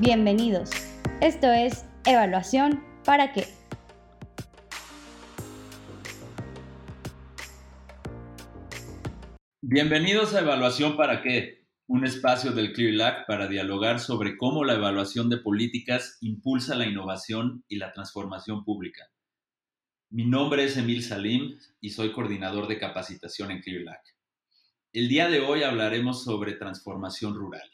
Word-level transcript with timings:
Bienvenidos. 0.00 0.70
Esto 1.20 1.52
es 1.52 1.84
Evaluación 2.06 2.82
para 3.04 3.34
qué. 3.34 3.46
Bienvenidos 9.60 10.34
a 10.34 10.40
Evaluación 10.40 10.96
para 10.96 11.20
qué, 11.20 11.66
un 11.86 12.06
espacio 12.06 12.52
del 12.52 12.72
CLIRLAC 12.72 13.26
para 13.26 13.46
dialogar 13.46 14.00
sobre 14.00 14.38
cómo 14.38 14.64
la 14.64 14.72
evaluación 14.72 15.28
de 15.28 15.36
políticas 15.36 16.16
impulsa 16.22 16.76
la 16.76 16.86
innovación 16.86 17.66
y 17.68 17.76
la 17.76 17.92
transformación 17.92 18.64
pública. 18.64 19.10
Mi 20.08 20.24
nombre 20.24 20.64
es 20.64 20.78
Emil 20.78 21.02
Salim 21.02 21.58
y 21.78 21.90
soy 21.90 22.12
coordinador 22.12 22.68
de 22.68 22.78
capacitación 22.78 23.50
en 23.50 23.60
CLIRLAC. 23.60 24.00
El 24.94 25.08
día 25.10 25.28
de 25.28 25.40
hoy 25.40 25.62
hablaremos 25.62 26.24
sobre 26.24 26.54
transformación 26.54 27.34
rural. 27.34 27.70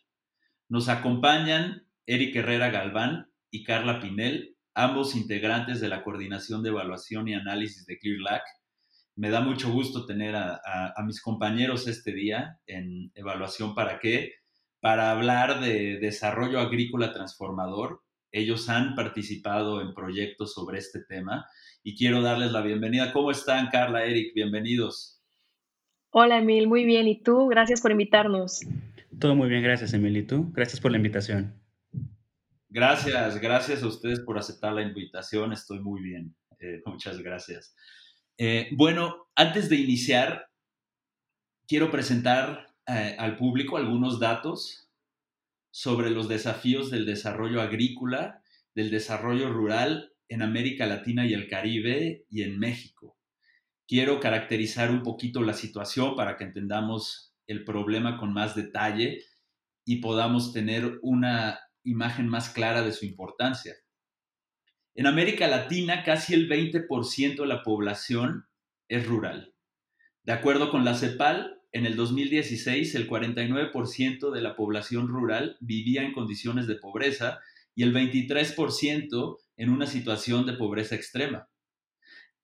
Nos 0.68 0.88
acompañan 0.88 1.85
Eric 2.06 2.36
Herrera 2.36 2.70
Galván 2.70 3.28
y 3.50 3.64
Carla 3.64 4.00
Pinel, 4.00 4.56
ambos 4.74 5.16
integrantes 5.16 5.80
de 5.80 5.88
la 5.88 6.04
Coordinación 6.04 6.62
de 6.62 6.68
Evaluación 6.68 7.28
y 7.28 7.34
Análisis 7.34 7.84
de 7.86 7.98
ClearLac. 7.98 8.42
Me 9.16 9.30
da 9.30 9.40
mucho 9.40 9.72
gusto 9.72 10.06
tener 10.06 10.36
a, 10.36 10.94
mis 11.04 11.20
compañeros 11.20 11.88
este 11.88 12.12
día 12.12 12.60
en 12.66 13.10
Evaluación 13.14 13.74
para 13.74 13.98
qué, 13.98 14.34
para 14.80 15.10
hablar 15.10 15.60
de 15.60 15.98
desarrollo 15.98 16.60
agrícola 16.60 17.12
transformador. 17.12 18.02
Ellos 18.30 18.68
han 18.68 18.94
participado 18.94 19.80
en 19.80 19.94
proyectos 19.94 20.52
sobre 20.52 20.78
este 20.78 21.00
tema 21.00 21.46
y 21.82 21.96
quiero 21.96 22.20
darles 22.20 22.52
la 22.52 22.60
bienvenida. 22.60 23.12
¿Cómo 23.12 23.30
están, 23.30 23.68
Carla, 23.68 24.04
Eric? 24.04 24.34
Bienvenidos. 24.34 25.22
Hola, 26.10 26.38
Emil. 26.38 26.68
Muy 26.68 26.84
bien. 26.84 27.08
¿Y 27.08 27.22
tú? 27.22 27.46
Gracias 27.48 27.80
por 27.80 27.90
invitarnos. 27.90 28.60
Todo 29.18 29.34
muy 29.34 29.48
bien, 29.48 29.62
gracias, 29.62 29.94
Emil. 29.94 30.16
¿Y 30.18 30.22
tú? 30.24 30.52
Gracias 30.52 30.78
por 30.78 30.90
la 30.90 30.98
invitación. 30.98 31.65
Gracias, 32.76 33.40
gracias 33.40 33.82
a 33.82 33.86
ustedes 33.86 34.20
por 34.20 34.36
aceptar 34.36 34.74
la 34.74 34.82
invitación. 34.82 35.50
Estoy 35.50 35.80
muy 35.80 36.02
bien. 36.02 36.36
Eh, 36.60 36.82
muchas 36.84 37.22
gracias. 37.22 37.74
Eh, 38.36 38.68
bueno, 38.72 39.30
antes 39.34 39.70
de 39.70 39.76
iniciar, 39.76 40.50
quiero 41.66 41.90
presentar 41.90 42.74
eh, 42.86 43.16
al 43.18 43.38
público 43.38 43.78
algunos 43.78 44.20
datos 44.20 44.90
sobre 45.70 46.10
los 46.10 46.28
desafíos 46.28 46.90
del 46.90 47.06
desarrollo 47.06 47.62
agrícola, 47.62 48.42
del 48.74 48.90
desarrollo 48.90 49.50
rural 49.50 50.12
en 50.28 50.42
América 50.42 50.84
Latina 50.84 51.24
y 51.24 51.32
el 51.32 51.48
Caribe 51.48 52.26
y 52.28 52.42
en 52.42 52.58
México. 52.58 53.16
Quiero 53.88 54.20
caracterizar 54.20 54.90
un 54.90 55.02
poquito 55.02 55.40
la 55.40 55.54
situación 55.54 56.14
para 56.14 56.36
que 56.36 56.44
entendamos 56.44 57.34
el 57.46 57.64
problema 57.64 58.18
con 58.18 58.34
más 58.34 58.54
detalle 58.54 59.22
y 59.86 60.02
podamos 60.02 60.52
tener 60.52 60.98
una 61.00 61.58
imagen 61.86 62.28
más 62.28 62.50
clara 62.50 62.82
de 62.82 62.92
su 62.92 63.06
importancia. 63.06 63.74
En 64.94 65.06
América 65.06 65.46
Latina, 65.46 66.04
casi 66.04 66.34
el 66.34 66.48
20% 66.48 67.36
de 67.36 67.46
la 67.46 67.62
población 67.62 68.46
es 68.88 69.06
rural. 69.06 69.54
De 70.22 70.32
acuerdo 70.32 70.70
con 70.70 70.84
la 70.84 70.94
CEPAL, 70.94 71.60
en 71.72 71.86
el 71.86 71.96
2016 71.96 72.94
el 72.94 73.08
49% 73.08 74.30
de 74.30 74.40
la 74.40 74.56
población 74.56 75.08
rural 75.08 75.58
vivía 75.60 76.02
en 76.02 76.12
condiciones 76.12 76.66
de 76.66 76.76
pobreza 76.76 77.40
y 77.74 77.82
el 77.82 77.94
23% 77.94 79.36
en 79.58 79.70
una 79.70 79.86
situación 79.86 80.46
de 80.46 80.54
pobreza 80.54 80.94
extrema. 80.94 81.48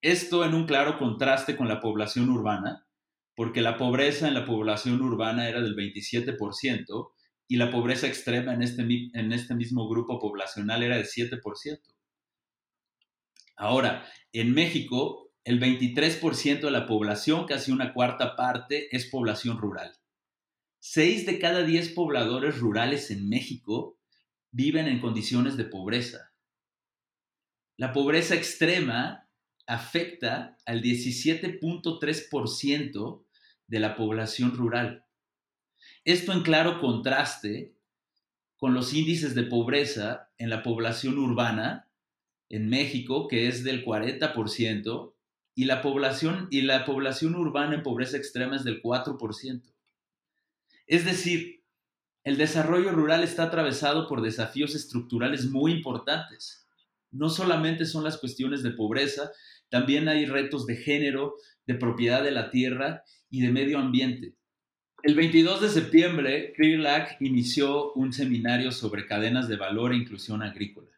Esto 0.03 0.45
en 0.45 0.55
un 0.55 0.67
claro 0.67 0.99
contraste 0.99 1.57
con 1.57 1.69
la 1.69 1.81
población 1.81 2.29
urbana, 2.29 2.87
porque 3.35 3.63
la 3.63 3.79
pobreza 3.79 4.29
en 4.29 4.35
la 4.35 4.45
población 4.45 5.01
urbana 5.01 5.49
era 5.49 5.63
del 5.63 5.75
27% 5.75 7.13
y 7.49 7.57
la 7.57 7.71
pobreza 7.71 8.07
extrema 8.07 8.55
en 8.55 8.63
este, 8.63 8.83
en 8.83 9.33
este 9.33 9.55
mismo 9.55 9.89
grupo 9.89 10.19
poblacional 10.19 10.83
era 10.83 10.97
de 10.97 11.05
7%. 11.05 11.81
Ahora, 13.57 14.07
en 14.33 14.55
México, 14.55 15.31
el 15.45 15.61
23% 15.61 16.61
de 16.61 16.71
la 16.71 16.87
población, 16.87 17.47
casi 17.47 17.73
una 17.73 17.93
cuarta 17.93 18.37
parte, 18.37 18.95
es 18.95 19.07
población 19.07 19.59
rural. 19.59 19.97
Seis 20.79 21.27
de 21.27 21.39
cada 21.39 21.63
diez 21.63 21.91
pobladores 21.91 22.59
rurales 22.59 23.11
en 23.11 23.29
México 23.29 23.99
viven 24.51 24.89
en 24.89 25.01
condiciones 25.01 25.57
de 25.57 25.65
pobreza. 25.65 26.33
La 27.77 27.93
pobreza 27.93 28.35
extrema 28.35 29.29
afecta 29.67 30.57
al 30.67 30.83
17.3% 30.83 33.25
de 33.67 33.81
la 33.81 33.95
población 33.95 34.57
rural. 34.57 35.05
Esto 36.05 36.33
en 36.33 36.43
claro 36.43 36.81
contraste 36.81 37.77
con 38.57 38.75
los 38.75 38.93
índices 38.93 39.35
de 39.35 39.45
pobreza 39.45 40.31
en 40.37 40.51
la 40.51 40.63
población 40.63 41.19
urbana 41.19 41.89
en 42.49 42.69
México, 42.69 43.29
que 43.29 43.47
es 43.47 43.63
del 43.63 43.85
40%, 43.85 45.15
y 45.55 45.65
la 45.65 45.81
población, 45.81 46.49
y 46.51 46.63
la 46.63 46.85
población 46.85 47.37
urbana 47.37 47.77
en 47.77 47.83
pobreza 47.83 48.17
extrema 48.17 48.57
es 48.57 48.65
del 48.65 48.83
4%. 48.83 49.73
Es 50.87 51.05
decir, 51.05 51.63
el 52.25 52.37
desarrollo 52.37 52.91
rural 52.91 53.23
está 53.23 53.45
atravesado 53.45 54.09
por 54.09 54.23
desafíos 54.23 54.75
estructurales 54.75 55.51
muy 55.51 55.73
importantes. 55.73 56.67
No 57.11 57.31
solamente 57.31 57.85
son 57.85 58.03
las 58.03 58.19
cuestiones 58.19 58.63
de 58.63 58.71
pobreza, 58.71 59.31
también 59.69 60.09
hay 60.09 60.27
retos 60.27 60.67
de 60.67 60.77
género, 60.77 61.35
de 61.67 61.75
propiedad 61.75 62.23
de 62.23 62.33
la 62.33 62.51
tierra 62.51 63.05
y 63.31 63.41
de 63.43 63.53
medio 63.53 63.79
ambiente. 63.79 64.35
El 65.05 65.17
22 65.17 65.61
de 65.61 65.69
septiembre, 65.69 66.53
ClearLac 66.53 67.17
inició 67.21 67.93
un 67.95 68.13
seminario 68.13 68.71
sobre 68.71 69.05
cadenas 69.05 69.49
de 69.49 69.57
valor 69.57 69.93
e 69.93 69.97
inclusión 69.97 70.45
agrícola. 70.45 70.93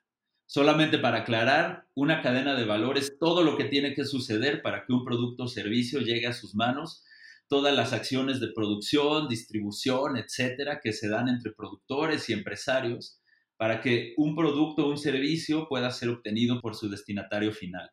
Solamente 0.45 0.99
para 0.99 1.21
aclarar, 1.21 1.89
una 1.95 2.21
cadena 2.21 2.55
de 2.55 2.67
valor 2.67 2.99
es 2.99 3.19
todo 3.19 3.43
lo 3.43 3.57
que 3.57 3.65
tiene 3.65 3.95
que 3.95 4.05
suceder 4.05 4.61
para 4.61 4.85
que 4.85 4.93
un 4.93 5.07
producto 5.07 5.45
o 5.45 5.49
servicio 5.49 6.01
llegue 6.01 6.27
a 6.27 6.35
sus 6.35 6.55
manos, 6.55 7.03
todas 7.49 7.75
las 7.75 7.95
acciones 7.95 8.41
de 8.41 8.53
producción, 8.55 9.27
distribución, 9.27 10.19
etcétera, 10.19 10.81
que 10.83 10.93
se 10.93 11.09
dan 11.09 11.31
entre 11.31 11.53
productores 11.53 12.29
y 12.29 12.35
empresarios 12.35 13.23
para 13.57 13.81
que 13.81 14.13
un 14.19 14.37
producto 14.37 14.85
o 14.85 14.91
un 14.91 14.99
servicio 14.99 15.67
pueda 15.67 15.91
ser 15.91 16.11
obtenido 16.11 16.61
por 16.61 16.75
su 16.75 16.91
destinatario 16.91 17.53
final. 17.53 17.91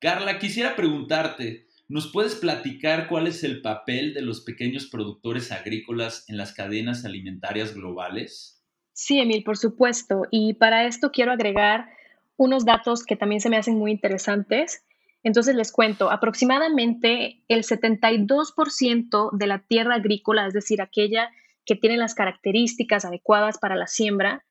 Carla, 0.00 0.40
quisiera 0.40 0.74
preguntarte, 0.74 1.68
¿Nos 1.92 2.10
puedes 2.10 2.36
platicar 2.36 3.06
cuál 3.06 3.26
es 3.26 3.44
el 3.44 3.60
papel 3.60 4.14
de 4.14 4.22
los 4.22 4.40
pequeños 4.40 4.86
productores 4.86 5.52
agrícolas 5.52 6.24
en 6.26 6.38
las 6.38 6.54
cadenas 6.54 7.04
alimentarias 7.04 7.74
globales? 7.74 8.64
Sí, 8.94 9.18
Emil, 9.18 9.44
por 9.44 9.58
supuesto. 9.58 10.22
Y 10.30 10.54
para 10.54 10.86
esto 10.86 11.12
quiero 11.12 11.32
agregar 11.32 11.90
unos 12.38 12.64
datos 12.64 13.04
que 13.04 13.14
también 13.14 13.42
se 13.42 13.50
me 13.50 13.58
hacen 13.58 13.76
muy 13.76 13.90
interesantes. 13.90 14.86
Entonces 15.22 15.54
les 15.54 15.70
cuento, 15.70 16.10
aproximadamente 16.10 17.42
el 17.48 17.62
72% 17.62 19.30
de 19.30 19.46
la 19.46 19.58
tierra 19.58 19.96
agrícola, 19.96 20.46
es 20.46 20.54
decir, 20.54 20.80
aquella 20.80 21.28
que 21.66 21.76
tiene 21.76 21.98
las 21.98 22.14
características 22.14 23.04
adecuadas 23.04 23.58
para 23.58 23.76
la 23.76 23.86
siembra, 23.86 24.46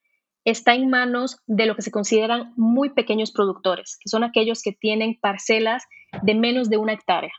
está 0.46 0.74
en 0.74 0.90
manos 0.90 1.38
de 1.48 1.66
lo 1.66 1.76
que 1.76 1.82
se 1.82 1.92
consideran 1.92 2.54
muy 2.56 2.90
pequeños 2.90 3.32
productores, 3.32 3.98
que 4.02 4.10
son 4.10 4.24
aquellos 4.24 4.62
que 4.62 4.72
tienen 4.72 5.18
parcelas 5.20 5.84
de 6.24 6.36
menos 6.36 6.70
de 6.70 6.78
una 6.78 6.94
hectárea. 6.94 7.34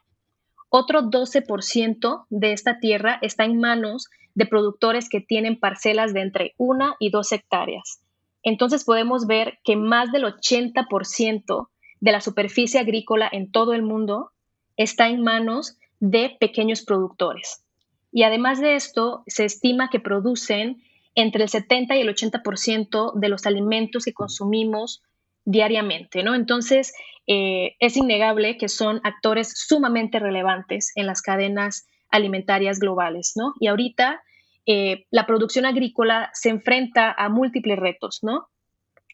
Otro 0.69 1.03
12% 1.03 2.27
de 2.31 2.53
esta 2.53 2.79
tierra 2.79 3.19
está 3.21 3.45
en 3.45 3.59
manos 3.59 4.09
de 4.35 4.47
productores 4.47 5.09
que 5.09 5.21
tienen 5.21 5.59
parcelas 5.59 6.15
de 6.15 6.23
entre 6.23 6.55
una 6.57 6.97
y 6.99 7.11
dos 7.11 7.33
hectáreas. 7.33 8.03
Entonces 8.43 8.85
podemos 8.85 9.27
ver 9.27 9.59
que 9.65 9.77
más 9.77 10.11
del 10.13 10.25
80% 10.25 11.69
de 12.01 12.13
la 12.13 12.21
superficie 12.21 12.81
agrícola 12.81 13.29
en 13.31 13.53
todo 13.53 13.75
el 13.75 13.83
mundo 13.83 14.31
está 14.77 15.09
en 15.09 15.23
manos 15.23 15.79
de 16.01 16.37
pequeños 16.41 16.83
productores. 16.83 17.65
Y 18.11 18.25
además 18.25 18.61
de 18.61 18.75
esto, 18.75 19.23
se 19.27 19.45
estima 19.45 19.89
que 19.91 20.01
producen 20.01 20.83
entre 21.15 21.45
el 21.45 21.49
70 21.49 21.97
y 21.97 22.01
el 22.01 22.09
80% 22.09 23.13
de 23.15 23.29
los 23.29 23.47
alimentos 23.47 24.05
que 24.05 24.13
consumimos 24.13 25.03
diariamente, 25.45 26.23
¿no? 26.23 26.35
Entonces, 26.35 26.95
eh, 27.27 27.77
es 27.81 27.97
innegable 27.97 28.57
que 28.57 28.69
son 28.69 29.01
actores 29.05 29.53
sumamente 29.55 30.19
relevantes 30.19 30.93
en 30.95 31.07
las 31.07 31.23
cadenas 31.23 31.87
alimentarias 32.11 32.79
globales, 32.79 33.33
¿no? 33.37 33.55
Y 33.61 33.67
ahorita 33.69 34.23
eh, 34.67 35.07
la 35.11 35.27
producción 35.27 35.67
agrícola 35.67 36.31
se 36.35 36.49
enfrenta 36.49 37.13
a 37.13 37.29
múltiples 37.29 37.79
retos, 37.79 38.21
¿no? 38.23 38.49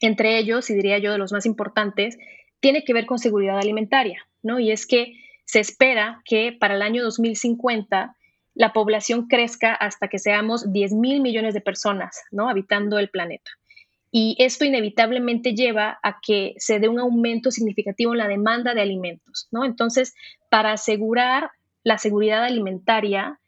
Entre 0.01 0.37
ellos, 0.37 0.69
y 0.69 0.75
diría 0.75 0.99
yo 0.99 1.11
de 1.11 1.17
los 1.17 1.31
más 1.31 1.45
importantes, 1.45 2.17
tiene 2.59 2.83
que 2.83 2.93
ver 2.93 3.05
con 3.05 3.19
seguridad 3.19 3.57
alimentaria, 3.57 4.25
¿no? 4.43 4.59
Y 4.59 4.71
es 4.71 4.85
que 4.85 5.13
se 5.45 5.59
espera 5.59 6.21
que 6.25 6.55
para 6.57 6.75
el 6.75 6.81
año 6.81 7.03
2050 7.03 8.15
la 8.55 8.73
población 8.73 9.27
crezca 9.27 9.73
hasta 9.73 10.07
que 10.07 10.19
seamos 10.19 10.71
10 10.71 10.93
mil 10.93 11.21
millones 11.21 11.53
de 11.53 11.61
personas 11.61 12.21
¿no? 12.31 12.49
habitando 12.49 12.99
el 12.99 13.09
planeta. 13.09 13.51
Y 14.11 14.35
esto 14.39 14.65
inevitablemente 14.65 15.53
lleva 15.53 15.99
a 16.01 16.19
que 16.21 16.55
se 16.57 16.79
dé 16.79 16.87
un 16.87 16.99
aumento 16.99 17.51
significativo 17.51 18.13
en 18.13 18.17
la 18.17 18.27
demanda 18.27 18.73
de 18.73 18.81
alimentos. 18.81 19.47
¿no? 19.51 19.65
Entonces, 19.65 20.15
para 20.49 20.71
asegurar 20.71 21.51
la 21.83 21.97
seguridad 21.97 22.43
alimentaria, 22.43 23.39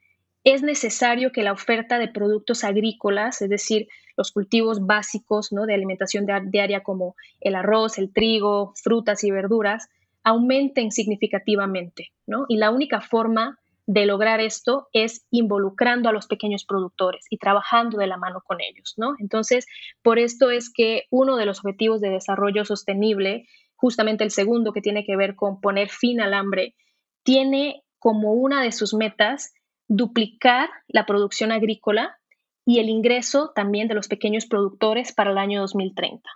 es 0.44 0.62
necesario 0.62 1.32
que 1.32 1.44
la 1.44 1.52
oferta 1.52 2.00
de 2.00 2.08
productos 2.08 2.64
agrícolas, 2.64 3.42
es 3.42 3.50
decir, 3.50 3.88
los 4.18 4.32
cultivos 4.32 4.86
básicos 4.86 5.52
¿no? 5.52 5.66
de 5.66 5.74
alimentación 5.74 6.26
diaria 6.46 6.84
como 6.84 7.16
el 7.40 7.56
arroz, 7.56 7.98
el 7.98 8.14
trigo, 8.14 8.74
frutas 8.76 9.24
y 9.24 9.32
verduras, 9.32 9.90
aumenten 10.24 10.92
significativamente. 10.92 12.12
¿no? 12.28 12.46
Y 12.48 12.58
la 12.58 12.70
única 12.70 13.02
forma 13.02 13.60
de 13.88 14.06
lograr 14.06 14.40
esto 14.40 14.88
es 14.94 15.26
involucrando 15.32 16.10
a 16.10 16.14
los 16.14 16.28
pequeños 16.28 16.66
productores 16.66 17.26
y 17.30 17.38
trabajando 17.38 17.98
de 17.98 18.08
la 18.08 18.18
mano 18.18 18.42
con 18.46 18.60
ellos, 18.62 18.94
¿no? 18.98 19.16
Entonces, 19.20 19.66
por 20.02 20.20
esto 20.20 20.52
es 20.52 20.72
que 20.72 21.06
uno 21.10 21.36
de 21.36 21.46
los 21.46 21.60
objetivos 21.60 22.02
de 22.02 22.10
desarrollo 22.10 22.64
sostenible, 22.64 23.48
justamente 23.76 24.24
el 24.24 24.32
segundo 24.32 24.72
que 24.72 24.82
tiene 24.82 25.04
que 25.04 25.16
ver 25.16 25.36
con 25.36 25.60
poner 25.60 25.90
fin 25.90 26.22
al 26.22 26.34
hambre, 26.34 26.76
tiene 27.24 27.84
como 28.00 28.34
una 28.34 28.62
de 28.62 28.72
sus 28.72 28.94
metas 28.94 29.54
duplicar 29.88 30.70
la 30.88 31.06
producción 31.06 31.52
agrícola 31.52 32.18
y 32.66 32.80
el 32.80 32.90
ingreso 32.90 33.52
también 33.54 33.88
de 33.88 33.96
los 33.96 34.08
pequeños 34.08 34.46
productores 34.46 35.14
para 35.14 35.32
el 35.32 35.38
año 35.38 35.60
2030. 35.62 36.30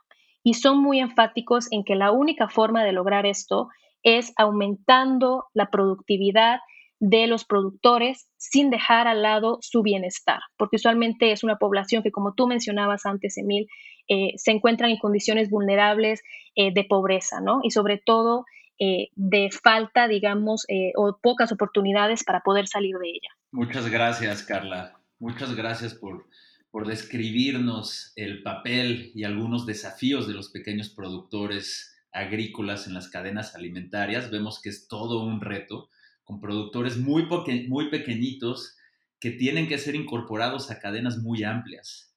Y 0.44 0.56
son 0.56 0.82
muy 0.82 1.00
enfáticos 1.00 1.68
en 1.72 1.84
que 1.84 1.96
la 1.96 2.12
única 2.12 2.50
forma 2.50 2.84
de 2.84 2.92
lograr 2.92 3.26
esto 3.26 3.70
es 4.04 4.34
aumentando 4.38 5.46
la 5.54 5.72
productividad 5.72 6.60
de 7.08 7.28
los 7.28 7.46
productores 7.46 8.28
sin 8.38 8.72
dejar 8.72 9.08
al 9.08 9.22
lado 9.22 9.60
su 9.62 9.84
bienestar, 9.84 10.40
porque 10.58 10.78
usualmente 10.78 11.32
es 11.32 11.44
una 11.44 11.58
población 11.58 12.02
que, 12.02 12.12
como 12.12 12.34
tú 12.34 12.48
mencionabas 12.48 13.06
antes, 13.06 13.38
Emil, 13.38 13.68
eh, 14.08 14.32
se 14.38 14.50
encuentran 14.50 14.90
en 14.90 14.98
condiciones 14.98 15.52
vulnerables 15.52 16.24
eh, 16.56 16.74
de 16.74 16.84
pobreza, 16.84 17.42
¿no? 17.42 17.60
Y 17.62 17.70
sobre 17.70 18.02
todo 18.04 18.46
eh, 18.80 19.10
de 19.14 19.52
falta, 19.52 20.08
digamos, 20.08 20.66
o 20.96 21.20
pocas 21.22 21.52
oportunidades 21.52 22.24
para 22.24 22.40
poder 22.40 22.68
salir 22.68 22.96
de 22.98 23.10
ella. 23.10 23.30
Muchas 23.52 23.88
gracias, 23.88 24.42
Carla. 24.42 25.00
Muchas 25.20 25.56
gracias 25.56 25.94
por, 25.94 26.26
por 26.72 26.88
describirnos 26.88 28.14
el 28.16 28.42
papel 28.42 29.12
y 29.14 29.26
algunos 29.26 29.68
desafíos 29.68 30.28
de 30.28 30.34
los 30.34 30.50
pequeños 30.50 30.90
productores 30.90 31.96
agrícolas 32.12 32.88
en 32.88 32.96
las 32.96 33.10
cadenas 33.10 33.54
alimentarias. 33.54 34.32
Vemos 34.32 34.60
que 34.60 34.70
es 34.70 34.88
todo 34.88 35.24
un 35.24 35.40
reto 35.42 35.90
con 36.26 36.42
productores 36.42 36.98
muy, 36.98 37.26
muy 37.70 37.90
pequeñitos 37.90 38.76
que 39.20 39.32
tienen 39.32 39.68
que 39.68 39.78
ser 39.78 39.96
incorporados 39.96 40.70
a 40.70 40.80
cadenas 40.80 41.20
muy 41.20 41.44
amplias. 41.44 42.14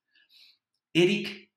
Eric, 0.92 1.50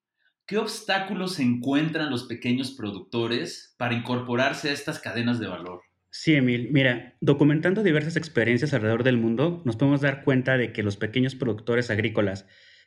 ¿qué 0.46 0.58
obstáculos 0.58 1.40
encuentran 1.40 2.12
los 2.12 2.26
pequeños 2.26 2.72
productores 2.72 3.74
para 3.78 3.96
incorporarse 3.96 4.70
a 4.70 4.74
estas 4.74 5.00
cadenas 5.00 5.40
de 5.40 5.48
valor? 5.48 5.82
Sí, 6.12 6.36
Emil. 6.36 6.70
Mira, 6.72 7.16
documentando 7.22 7.84
diversas 7.84 8.18
experiencias 8.18 8.74
alrededor 8.74 9.04
del 9.04 9.18
mundo, 9.18 9.62
nos 9.66 9.78
podemos 9.78 10.02
dar 10.02 10.26
cuenta 10.26 10.58
de 10.58 10.74
que 10.74 10.84
los 10.84 10.98
pequeños 10.98 11.36
productores 11.36 11.90
agrícolas, 11.90 12.46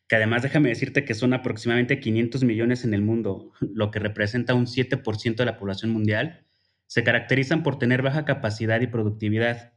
que 0.08 0.16
además 0.16 0.43
déjame 0.43 0.69
decirte 0.69 1.06
que 1.06 1.14
son 1.14 1.32
aproximadamente 1.32 2.00
500 2.00 2.44
millones 2.44 2.84
en 2.84 2.93
el 2.93 3.00
mundo, 3.00 3.52
lo 3.61 3.90
que 3.90 3.99
representa 3.99 4.52
un 4.52 4.66
7% 4.66 5.37
de 5.37 5.44
la 5.46 5.56
población 5.56 5.90
mundial, 5.90 6.44
se 6.86 7.04
caracterizan 7.04 7.62
por 7.62 7.78
tener 7.78 8.02
baja 8.02 8.25
capacidad 8.25 8.81
y 8.81 8.86
productividad. 8.86 9.72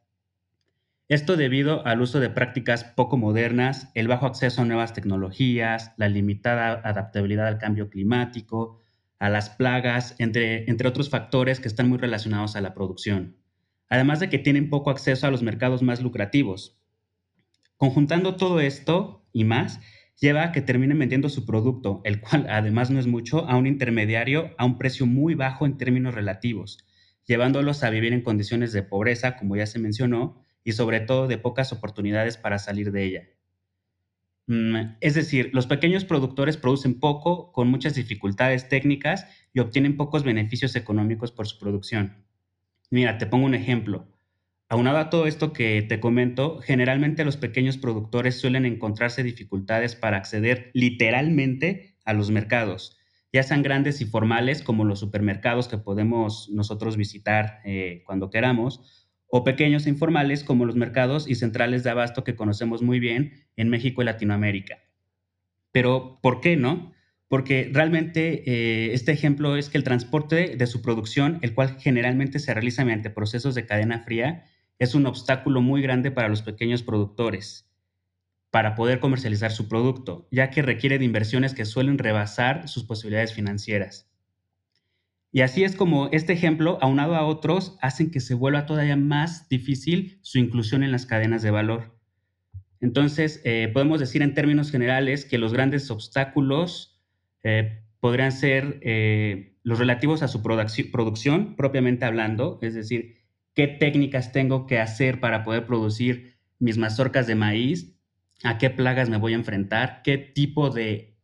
Esto 1.09 1.37
debido 1.37 1.85
al 1.85 2.01
uso 2.01 2.19
de 2.19 2.29
prácticas 2.29 2.83
poco 2.83 3.15
modernas, 3.15 3.89
el 3.95 4.09
bajo 4.09 4.25
acceso 4.25 4.61
a 4.61 4.65
nuevas 4.65 4.93
tecnologías, 4.93 5.93
la 5.97 6.09
limitada 6.09 6.81
adaptabilidad 6.83 7.47
al 7.47 7.59
cambio 7.59 7.89
climático, 7.89 8.81
a 9.19 9.29
las 9.29 9.49
plagas, 9.49 10.15
entre, 10.19 10.69
entre 10.69 10.87
otros 10.87 11.09
factores 11.09 11.59
que 11.59 11.69
están 11.69 11.87
muy 11.87 11.97
relacionados 11.97 12.55
a 12.55 12.61
la 12.61 12.73
producción. 12.73 13.37
Además 13.89 14.19
de 14.19 14.29
que 14.29 14.37
tienen 14.37 14.69
poco 14.69 14.89
acceso 14.89 15.25
a 15.25 15.31
los 15.31 15.43
mercados 15.43 15.81
más 15.81 16.01
lucrativos. 16.01 16.77
Conjuntando 17.77 18.35
todo 18.35 18.59
esto 18.59 19.25
y 19.31 19.45
más, 19.45 19.79
lleva 20.19 20.43
a 20.43 20.51
que 20.51 20.61
terminen 20.61 20.99
vendiendo 20.99 21.29
su 21.29 21.45
producto, 21.45 22.01
el 22.03 22.19
cual 22.19 22.47
además 22.49 22.89
no 22.89 22.99
es 22.99 23.07
mucho, 23.07 23.47
a 23.47 23.55
un 23.55 23.67
intermediario 23.67 24.51
a 24.57 24.65
un 24.65 24.77
precio 24.77 25.05
muy 25.05 25.35
bajo 25.35 25.65
en 25.65 25.77
términos 25.77 26.15
relativos, 26.15 26.85
llevándolos 27.27 27.83
a 27.83 27.89
vivir 27.89 28.13
en 28.13 28.21
condiciones 28.21 28.73
de 28.73 28.83
pobreza, 28.83 29.37
como 29.37 29.55
ya 29.55 29.67
se 29.67 29.79
mencionó, 29.79 30.41
y 30.63 30.71
sobre 30.71 31.01
todo 31.01 31.27
de 31.27 31.37
pocas 31.37 31.71
oportunidades 31.71 32.37
para 32.37 32.57
salir 32.57 32.91
de 32.91 33.03
ella. 33.03 33.27
Mm, 34.47 34.95
es 35.01 35.13
decir, 35.13 35.49
los 35.53 35.67
pequeños 35.67 36.05
productores 36.05 36.57
producen 36.57 36.99
poco, 36.99 37.51
con 37.51 37.67
muchas 37.69 37.95
dificultades 37.95 38.69
técnicas 38.69 39.27
y 39.53 39.59
obtienen 39.59 39.97
pocos 39.97 40.23
beneficios 40.23 40.75
económicos 40.75 41.31
por 41.31 41.47
su 41.47 41.59
producción. 41.59 42.25
Mira, 42.89 43.17
te 43.17 43.27
pongo 43.27 43.45
un 43.45 43.55
ejemplo. 43.55 44.07
Aunado 44.69 44.97
a 44.97 45.09
todo 45.09 45.27
esto 45.27 45.53
que 45.53 45.81
te 45.81 45.99
comento, 45.99 46.59
generalmente 46.61 47.25
los 47.25 47.37
pequeños 47.37 47.77
productores 47.77 48.39
suelen 48.39 48.65
encontrarse 48.65 49.23
dificultades 49.23 49.95
para 49.95 50.17
acceder 50.17 50.71
literalmente 50.73 51.95
a 52.05 52.13
los 52.13 52.31
mercados, 52.31 52.96
ya 53.37 53.43
sean 53.43 53.61
grandes 53.61 54.01
y 54.01 54.05
formales 54.05 54.63
como 54.63 54.83
los 54.83 54.99
supermercados 54.99 55.67
que 55.67 55.77
podemos 55.77 56.49
nosotros 56.51 56.97
visitar 56.97 57.59
eh, 57.65 58.01
cuando 58.03 58.31
queramos, 58.31 59.13
o 59.27 59.43
pequeños 59.43 59.85
e 59.85 59.91
informales 59.91 60.43
como 60.43 60.65
los 60.65 60.75
mercados 60.75 61.29
y 61.29 61.35
centrales 61.35 61.83
de 61.83 61.91
abasto 61.91 62.23
que 62.23 62.35
conocemos 62.35 62.81
muy 62.81 62.99
bien 62.99 63.45
en 63.55 63.69
México 63.69 64.01
y 64.01 64.05
Latinoamérica. 64.05 64.79
Pero, 65.71 66.17
¿por 66.23 66.41
qué 66.41 66.57
no? 66.57 66.93
Porque 67.27 67.69
realmente 67.71 68.41
eh, 68.47 68.93
este 68.93 69.11
ejemplo 69.11 69.55
es 69.55 69.69
que 69.69 69.77
el 69.77 69.83
transporte 69.83 70.55
de 70.55 70.65
su 70.65 70.81
producción, 70.81 71.37
el 71.43 71.53
cual 71.53 71.77
generalmente 71.79 72.39
se 72.39 72.55
realiza 72.55 72.85
mediante 72.85 73.11
procesos 73.11 73.53
de 73.53 73.67
cadena 73.67 73.99
fría, 73.99 74.45
es 74.79 74.95
un 74.95 75.05
obstáculo 75.05 75.61
muy 75.61 75.83
grande 75.83 76.09
para 76.09 76.27
los 76.27 76.41
pequeños 76.41 76.81
productores 76.81 77.66
para 78.51 78.75
poder 78.75 78.99
comercializar 78.99 79.51
su 79.51 79.67
producto, 79.67 80.27
ya 80.31 80.49
que 80.49 80.61
requiere 80.61 80.99
de 80.99 81.05
inversiones 81.05 81.53
que 81.53 81.65
suelen 81.65 81.97
rebasar 81.97 82.67
sus 82.67 82.83
posibilidades 82.83 83.33
financieras. 83.33 84.09
Y 85.31 85.41
así 85.41 85.63
es 85.63 85.75
como 85.75 86.09
este 86.11 86.33
ejemplo, 86.33 86.77
aunado 86.81 87.15
a 87.15 87.25
otros, 87.25 87.77
hacen 87.81 88.11
que 88.11 88.21
se 88.21 88.33
vuelva 88.33 88.65
todavía 88.65 88.95
más 88.95 89.49
difícil 89.49 90.19
su 90.21 90.39
inclusión 90.39 90.83
en 90.83 90.91
las 90.91 91.05
cadenas 91.05 91.41
de 91.43 91.51
valor. 91.51 91.97
Entonces, 92.79 93.41
eh, 93.43 93.69
podemos 93.73 93.99
decir 93.99 94.21
en 94.21 94.33
términos 94.33 94.71
generales 94.71 95.25
que 95.25 95.37
los 95.37 95.51
grandes 95.51 95.91
obstáculos 95.91 97.01
eh, 97.43 97.83
podrían 97.99 98.31
ser 98.31 98.79
eh, 98.83 99.57
los 99.63 99.79
relativos 99.79 100.23
a 100.23 100.27
su 100.27 100.41
producción, 100.41 101.55
propiamente 101.55 102.05
hablando, 102.05 102.59
es 102.61 102.73
decir, 102.73 103.15
qué 103.53 103.67
técnicas 103.67 104.31
tengo 104.31 104.67
que 104.67 104.79
hacer 104.79 105.19
para 105.19 105.43
poder 105.43 105.65
producir 105.65 106.37
mis 106.59 106.77
mazorcas 106.77 107.27
de 107.27 107.35
maíz, 107.35 107.96
a 108.43 108.57
qué 108.57 108.69
plagas 108.69 109.09
me 109.09 109.17
voy 109.17 109.33
a 109.33 109.37
enfrentar, 109.37 110.01
qué 110.03 110.17
tipo 110.17 110.69
de 110.69 111.17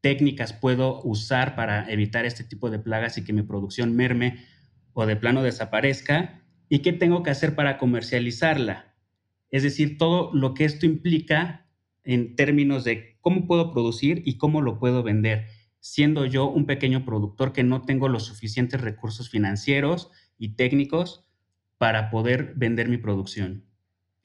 técnicas 0.00 0.52
puedo 0.52 1.02
usar 1.02 1.54
para 1.54 1.90
evitar 1.90 2.24
este 2.24 2.44
tipo 2.44 2.70
de 2.70 2.78
plagas 2.78 3.18
y 3.18 3.24
que 3.24 3.32
mi 3.32 3.42
producción 3.42 3.94
merme 3.94 4.44
o 4.92 5.06
de 5.06 5.16
plano 5.16 5.42
desaparezca 5.42 6.42
y 6.68 6.80
qué 6.80 6.92
tengo 6.92 7.22
que 7.22 7.30
hacer 7.30 7.54
para 7.54 7.78
comercializarla. 7.78 8.94
Es 9.50 9.62
decir, 9.62 9.98
todo 9.98 10.30
lo 10.32 10.54
que 10.54 10.64
esto 10.64 10.86
implica 10.86 11.66
en 12.04 12.36
términos 12.36 12.84
de 12.84 13.18
cómo 13.20 13.46
puedo 13.46 13.72
producir 13.72 14.22
y 14.24 14.38
cómo 14.38 14.62
lo 14.62 14.78
puedo 14.78 15.02
vender, 15.02 15.46
siendo 15.80 16.24
yo 16.24 16.48
un 16.48 16.66
pequeño 16.66 17.04
productor 17.04 17.52
que 17.52 17.64
no 17.64 17.82
tengo 17.82 18.08
los 18.08 18.24
suficientes 18.24 18.80
recursos 18.80 19.28
financieros 19.28 20.10
y 20.38 20.54
técnicos 20.56 21.26
para 21.78 22.10
poder 22.10 22.54
vender 22.56 22.88
mi 22.88 22.98
producción. 22.98 23.69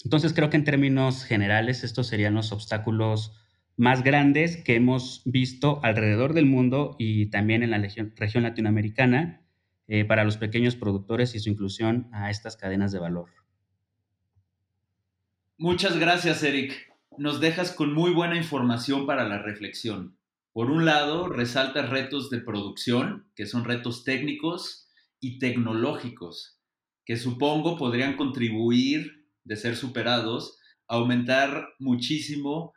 Entonces 0.06 0.34
creo 0.34 0.52
que 0.52 0.58
en 0.58 0.64
términos 0.64 1.26
generales 1.26 1.84
estos 1.84 2.06
serían 2.06 2.36
los 2.36 2.52
obstáculos 2.52 3.34
más 3.76 4.04
grandes 4.04 4.56
que 4.56 4.76
hemos 4.76 5.24
visto 5.26 5.80
alrededor 5.84 6.34
del 6.34 6.46
mundo 6.46 6.96
y 7.00 7.32
también 7.32 7.64
en 7.64 7.72
la 7.72 7.80
región 7.80 8.44
latinoamericana 8.44 9.42
eh, 9.88 10.06
para 10.06 10.24
los 10.24 10.38
pequeños 10.38 10.76
productores 10.76 11.34
y 11.34 11.40
su 11.40 11.50
inclusión 11.50 12.08
a 12.14 12.30
estas 12.30 12.56
cadenas 12.56 12.92
de 12.92 13.00
valor. 13.00 13.32
Muchas 15.58 15.98
gracias, 15.98 16.44
Eric. 16.44 16.94
Nos 17.18 17.42
dejas 17.42 17.72
con 17.72 17.92
muy 17.92 18.12
buena 18.12 18.38
información 18.38 19.08
para 19.08 19.28
la 19.28 19.40
reflexión. 19.40 20.20
Por 20.54 20.70
un 20.70 20.86
lado, 20.86 21.30
resalta 21.30 21.82
retos 21.82 22.30
de 22.30 22.42
producción, 22.42 23.28
que 23.36 23.48
son 23.48 23.66
retos 23.66 24.04
técnicos 24.04 24.88
y 25.20 25.40
tecnológicos, 25.40 26.62
que 27.06 27.18
supongo 27.18 27.76
podrían 27.76 28.16
contribuir 28.16 29.25
de 29.46 29.56
ser 29.56 29.75
superados, 29.78 30.60
aumentar 30.88 31.70
muchísimo 31.80 32.74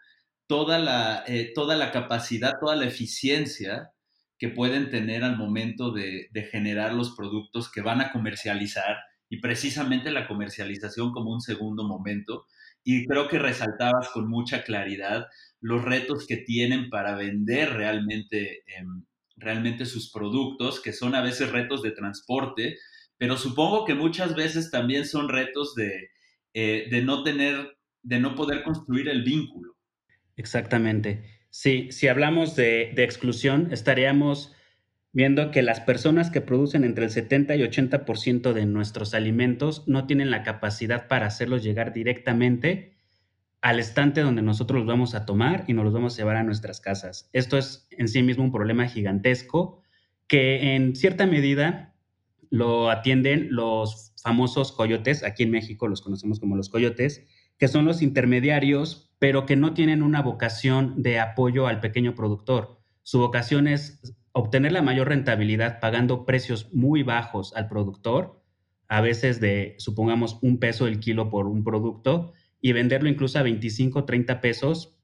toda 0.47 0.79
la, 0.79 1.25
eh, 1.27 1.53
toda 1.55 1.77
la 1.77 1.91
capacidad, 1.91 2.53
toda 2.61 2.77
la 2.77 2.87
eficiencia 2.87 3.91
que 4.39 4.49
pueden 4.49 4.91
tener 4.91 5.25
al 5.25 5.37
momento 5.37 5.91
de, 5.91 6.29
generar 6.51 6.95
los 6.95 7.15
productos 7.17 7.71
que 7.71 7.83
van 7.83 8.01
a 8.01 8.13
comercializar 8.13 8.99
y 9.29 9.41
precisamente 9.41 10.11
la 10.11 10.29
comercialización 10.29 11.13
como 11.13 11.33
un 11.33 11.41
segundo 11.41 11.85
momento. 11.85 12.47
Y 12.85 13.07
creo 13.07 13.29
que 13.29 13.39
resaltabas 13.39 14.09
con 14.11 14.29
mucha 14.29 14.63
claridad 14.63 15.27
los 15.61 15.85
retos 15.85 16.27
que 16.27 16.37
tienen 16.37 16.89
para 16.89 17.17
vender 17.17 17.75
realmente, 17.75 18.63
em, 18.67 19.05
realmente 19.37 19.85
sus 19.87 20.11
productos, 20.13 20.81
que 20.81 20.93
son 20.93 21.15
a 21.15 21.21
veces 21.21 21.51
retos 21.51 21.83
de 21.83 21.91
transporte, 21.91 22.79
pero 23.19 23.37
supongo 23.37 23.85
que 23.85 23.95
muchas 23.95 24.35
veces 24.37 24.71
también 24.71 25.05
son 25.05 25.29
retos 25.29 25.75
de, 25.75 26.11
eh, 26.55 26.89
de 26.91 27.03
no 27.03 27.23
tener, 27.23 27.77
de 28.03 28.21
no 28.21 28.35
poder 28.35 28.63
construir 28.63 29.09
el 29.09 29.23
vínculo. 29.23 29.77
Exactamente. 30.37 31.25
Sí, 31.51 31.89
si 31.91 32.09
hablamos 32.09 32.57
de, 32.57 32.93
de 32.95 33.05
exclusión, 33.05 33.69
estaríamos 33.73 34.55
viendo 35.13 35.51
que 35.51 35.63
las 35.63 35.81
personas 35.81 36.31
que 36.31 36.41
producen 36.41 36.85
entre 36.85 37.05
el 37.05 37.11
70 37.11 37.57
y 37.57 37.63
80% 37.63 38.53
de 38.53 38.67
nuestros 38.67 39.15
alimentos 39.15 39.87
no 39.89 40.07
tienen 40.07 40.31
la 40.31 40.43
capacidad 40.43 41.09
para 41.09 41.27
hacerlos 41.27 41.63
llegar 41.63 41.93
directamente 41.93 42.99
al 43.61 43.81
estante 43.81 44.21
donde 44.21 44.43
nosotros 44.43 44.81
los 44.81 44.87
vamos 44.87 45.15
a 45.15 45.27
tomar 45.27 45.65
y 45.67 45.73
nos 45.73 45.85
los 45.85 45.93
vamos 45.95 46.15
a 46.15 46.19
llevar 46.19 46.37
a 46.37 46.45
nuestras 46.45 46.81
casas. 46.81 47.29
Esto 47.33 47.59
es 47.59 47.89
en 47.91 48.09
sí 48.09 48.23
mismo 48.23 48.45
un 48.45 48.53
problema 48.53 48.87
gigantesco 48.87 49.83
que 50.29 50.77
en 50.77 50.95
cierta 50.95 51.27
medida 51.27 51.95
lo 52.51 52.91
atienden 52.91 53.49
los 53.51 54.08
famosos 54.29 54.73
coyotes, 54.73 55.25
aquí 55.25 55.45
en 55.45 55.51
México 55.51 55.89
los 55.89 56.03
conocemos 56.03 56.39
como 56.39 56.55
los 56.55 56.69
coyotes, 56.69 57.25
que 57.57 57.67
son 57.67 57.87
los 57.87 58.03
intermediarios, 58.03 59.11
pero 59.19 59.47
que 59.47 59.57
no 59.57 59.73
tienen 59.73 60.03
una 60.03 60.21
vocación 60.21 61.03
de 61.03 61.19
apoyo 61.19 61.67
al 61.67 61.81
pequeño 61.81 62.15
productor. 62.15 62.79
Su 63.03 63.21
vocación 63.21 63.67
es 63.67 64.15
obtener 64.33 64.73
la 64.73 64.83
mayor 64.83 65.09
rentabilidad 65.09 65.81
pagando 65.81 66.27
precios 66.27 66.69
muy 66.75 67.03
bajos 67.03 67.55
al 67.57 67.69
productor, 67.69 68.45
a 68.87 69.01
veces 69.01 69.41
de, 69.41 69.77
supongamos, 69.79 70.39
un 70.43 70.59
peso 70.59 70.87
el 70.87 71.01
kilo 71.01 71.31
por 71.31 71.47
un 71.47 71.65
producto, 71.65 72.35
y 72.61 72.73
venderlo 72.73 73.09
incluso 73.09 73.39
a 73.39 73.43
25, 73.43 74.05
30 74.05 74.43
pesos 74.43 74.95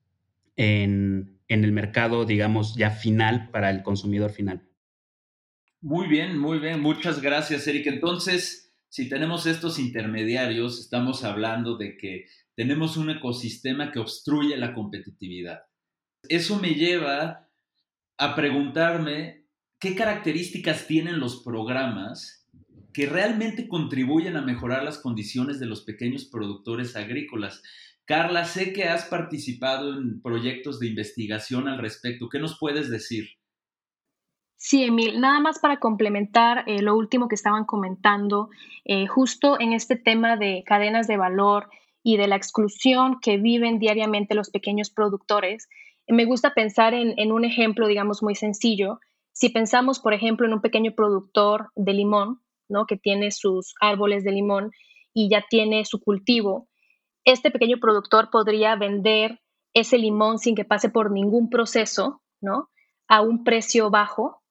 en, 0.56 1.40
en 1.48 1.64
el 1.64 1.72
mercado, 1.72 2.26
digamos, 2.26 2.76
ya 2.76 2.90
final 2.90 3.48
para 3.50 3.70
el 3.70 3.82
consumidor 3.82 4.32
final. 4.32 4.68
Muy 5.80 6.08
bien, 6.08 6.38
muy 6.38 6.58
bien. 6.58 6.80
Muchas 6.82 7.22
gracias, 7.22 7.66
Eric. 7.66 7.86
Entonces, 7.86 8.63
si 8.94 9.08
tenemos 9.08 9.46
estos 9.46 9.80
intermediarios, 9.80 10.78
estamos 10.78 11.24
hablando 11.24 11.76
de 11.76 11.96
que 11.96 12.26
tenemos 12.54 12.96
un 12.96 13.10
ecosistema 13.10 13.90
que 13.90 13.98
obstruye 13.98 14.56
la 14.56 14.72
competitividad. 14.72 15.62
Eso 16.28 16.60
me 16.60 16.74
lleva 16.74 17.48
a 18.18 18.36
preguntarme 18.36 19.48
qué 19.80 19.96
características 19.96 20.86
tienen 20.86 21.18
los 21.18 21.42
programas 21.42 22.46
que 22.92 23.06
realmente 23.06 23.66
contribuyen 23.66 24.36
a 24.36 24.42
mejorar 24.42 24.84
las 24.84 24.98
condiciones 24.98 25.58
de 25.58 25.66
los 25.66 25.82
pequeños 25.82 26.26
productores 26.26 26.94
agrícolas. 26.94 27.62
Carla, 28.04 28.44
sé 28.44 28.72
que 28.72 28.84
has 28.84 29.06
participado 29.06 29.98
en 29.98 30.22
proyectos 30.22 30.78
de 30.78 30.86
investigación 30.86 31.66
al 31.66 31.80
respecto. 31.80 32.28
¿Qué 32.28 32.38
nos 32.38 32.60
puedes 32.60 32.90
decir? 32.90 33.26
Sí, 34.56 34.84
Emil, 34.84 35.20
nada 35.20 35.40
más 35.40 35.58
para 35.58 35.78
complementar 35.78 36.64
eh, 36.66 36.80
lo 36.80 36.96
último 36.96 37.28
que 37.28 37.34
estaban 37.34 37.64
comentando, 37.64 38.48
eh, 38.84 39.06
justo 39.06 39.60
en 39.60 39.72
este 39.72 39.96
tema 39.96 40.36
de 40.36 40.62
cadenas 40.64 41.06
de 41.06 41.16
valor 41.16 41.68
y 42.02 42.16
de 42.16 42.28
la 42.28 42.36
exclusión 42.36 43.18
que 43.20 43.36
viven 43.36 43.78
diariamente 43.78 44.34
los 44.34 44.50
pequeños 44.50 44.90
productores, 44.90 45.68
me 46.06 46.26
gusta 46.26 46.52
pensar 46.52 46.92
en, 46.94 47.32
un 47.32 47.44
ejemplo, 47.44 47.86
digamos, 47.86 48.22
muy 48.22 48.34
sencillo. 48.34 49.00
Si 49.32 49.48
pensamos, 49.48 50.00
por 50.00 50.12
ejemplo, 50.12 50.46
en 50.46 50.52
un 50.52 50.60
pequeño 50.60 50.92
productor 50.94 51.70
de 51.74 51.94
limón, 51.94 52.42
¿no? 52.68 52.86
que 52.86 52.96
tiene 52.96 53.30
sus 53.30 53.74
árboles 53.80 54.22
de 54.22 54.32
limón 54.32 54.70
y 55.14 55.30
ya 55.30 55.44
tiene 55.48 55.84
su 55.86 56.00
cultivo, 56.00 56.68
este 57.24 57.50
pequeño 57.50 57.78
productor 57.80 58.30
podría 58.30 58.76
vender 58.76 59.40
ese 59.72 59.96
limón 59.96 60.38
sin 60.38 60.54
que 60.54 60.64
pase 60.66 60.90
por 60.90 61.10
ningún 61.10 61.48
proceso, 61.48 62.22
¿no? 62.40 62.68
A 63.08 63.22
un 63.22 63.44
precio 63.44 63.90
bajo, 63.90 64.43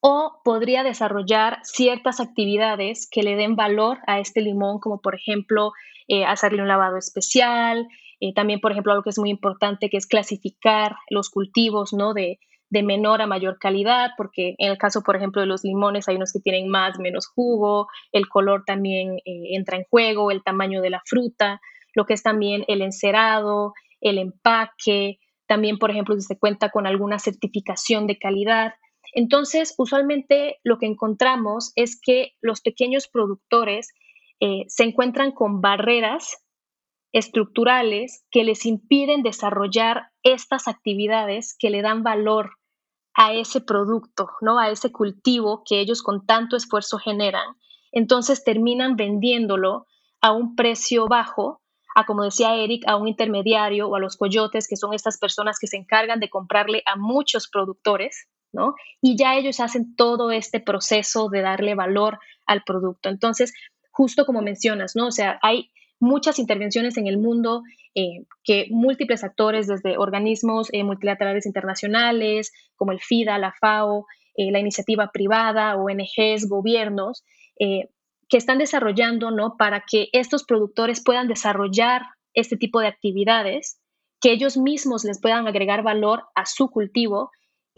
o 0.00 0.40
podría 0.44 0.82
desarrollar 0.82 1.58
ciertas 1.62 2.20
actividades 2.20 3.08
que 3.10 3.22
le 3.22 3.36
den 3.36 3.56
valor 3.56 3.98
a 4.06 4.18
este 4.18 4.40
limón, 4.40 4.80
como 4.80 5.00
por 5.00 5.14
ejemplo 5.14 5.72
eh, 6.08 6.24
hacerle 6.24 6.62
un 6.62 6.68
lavado 6.68 6.96
especial, 6.96 7.86
eh, 8.20 8.32
también 8.34 8.60
por 8.60 8.72
ejemplo 8.72 8.92
algo 8.92 9.04
que 9.04 9.10
es 9.10 9.18
muy 9.18 9.30
importante 9.30 9.90
que 9.90 9.96
es 9.96 10.06
clasificar 10.06 10.96
los 11.10 11.30
cultivos, 11.30 11.92
¿no? 11.92 12.14
De, 12.14 12.38
menor 12.72 13.20
a 13.20 13.26
mayor 13.26 13.58
calidad, 13.58 14.10
porque 14.16 14.54
en 14.58 14.70
el 14.70 14.78
caso, 14.78 15.02
por 15.02 15.16
ejemplo, 15.16 15.40
de 15.40 15.48
los 15.48 15.64
limones 15.64 16.08
hay 16.08 16.14
unos 16.14 16.32
que 16.32 16.38
tienen 16.38 16.68
más, 16.68 17.00
menos 17.00 17.26
jugo, 17.26 17.88
el 18.12 18.28
color 18.28 18.62
también 18.64 19.16
eh, 19.24 19.56
entra 19.56 19.76
en 19.76 19.82
juego, 19.90 20.30
el 20.30 20.44
tamaño 20.44 20.80
de 20.80 20.90
la 20.90 21.02
fruta, 21.04 21.60
lo 21.94 22.06
que 22.06 22.14
es 22.14 22.22
también 22.22 22.64
el 22.68 22.82
encerado, 22.82 23.74
el 24.00 24.18
empaque, 24.18 25.18
también, 25.48 25.78
por 25.78 25.90
ejemplo, 25.90 26.14
si 26.14 26.22
se 26.22 26.38
cuenta 26.38 26.70
con 26.70 26.86
alguna 26.86 27.18
certificación 27.18 28.06
de 28.06 28.20
calidad. 28.20 28.74
Entonces, 29.12 29.74
usualmente 29.78 30.60
lo 30.62 30.78
que 30.78 30.86
encontramos 30.86 31.72
es 31.76 32.00
que 32.00 32.32
los 32.40 32.60
pequeños 32.60 33.08
productores 33.08 33.92
eh, 34.40 34.64
se 34.68 34.84
encuentran 34.84 35.32
con 35.32 35.60
barreras 35.60 36.38
estructurales 37.12 38.24
que 38.30 38.44
les 38.44 38.64
impiden 38.66 39.22
desarrollar 39.22 40.10
estas 40.22 40.68
actividades 40.68 41.56
que 41.58 41.70
le 41.70 41.82
dan 41.82 42.02
valor 42.02 42.52
a 43.14 43.34
ese 43.34 43.60
producto, 43.60 44.30
¿no? 44.40 44.58
A 44.58 44.70
ese 44.70 44.92
cultivo 44.92 45.62
que 45.66 45.80
ellos 45.80 46.02
con 46.02 46.24
tanto 46.26 46.56
esfuerzo 46.56 46.98
generan. 46.98 47.56
Entonces 47.92 48.44
terminan 48.44 48.96
vendiéndolo 48.96 49.86
a 50.20 50.32
un 50.32 50.54
precio 50.54 51.06
bajo, 51.08 51.60
a 51.96 52.06
como 52.06 52.22
decía 52.22 52.54
Eric, 52.54 52.84
a 52.86 52.96
un 52.96 53.08
intermediario 53.08 53.88
o 53.88 53.96
a 53.96 54.00
los 54.00 54.16
coyotes, 54.16 54.68
que 54.68 54.76
son 54.76 54.94
estas 54.94 55.18
personas 55.18 55.58
que 55.58 55.66
se 55.66 55.76
encargan 55.76 56.20
de 56.20 56.30
comprarle 56.30 56.82
a 56.86 56.96
muchos 56.96 57.48
productores, 57.48 58.28
Y 59.00 59.16
ya 59.16 59.36
ellos 59.36 59.60
hacen 59.60 59.94
todo 59.96 60.30
este 60.30 60.60
proceso 60.60 61.28
de 61.28 61.42
darle 61.42 61.74
valor 61.74 62.18
al 62.46 62.62
producto. 62.64 63.08
Entonces, 63.08 63.52
justo 63.90 64.26
como 64.26 64.42
mencionas, 64.42 64.96
¿no? 64.96 65.06
O 65.06 65.10
sea, 65.12 65.38
hay 65.42 65.70
muchas 66.00 66.38
intervenciones 66.38 66.96
en 66.96 67.06
el 67.06 67.18
mundo 67.18 67.62
eh, 67.94 68.24
que 68.44 68.66
múltiples 68.70 69.22
actores, 69.24 69.66
desde 69.66 69.98
organismos 69.98 70.68
eh, 70.72 70.84
multilaterales 70.84 71.46
internacionales, 71.46 72.52
como 72.76 72.92
el 72.92 73.00
FIDA, 73.00 73.38
la 73.38 73.52
FAO, 73.52 74.06
eh, 74.36 74.50
la 74.50 74.58
iniciativa 74.58 75.10
privada, 75.12 75.76
ONGs, 75.76 76.48
gobiernos, 76.48 77.24
que 77.58 78.38
están 78.38 78.56
desarrollando, 78.56 79.30
¿no? 79.30 79.56
Para 79.58 79.84
que 79.86 80.08
estos 80.12 80.44
productores 80.44 81.02
puedan 81.04 81.28
desarrollar 81.28 82.02
este 82.32 82.56
tipo 82.56 82.80
de 82.80 82.86
actividades, 82.86 83.78
que 84.18 84.32
ellos 84.32 84.56
mismos 84.56 85.04
les 85.04 85.20
puedan 85.20 85.46
agregar 85.46 85.82
valor 85.82 86.24
a 86.34 86.46
su 86.46 86.70
cultivo 86.70 87.30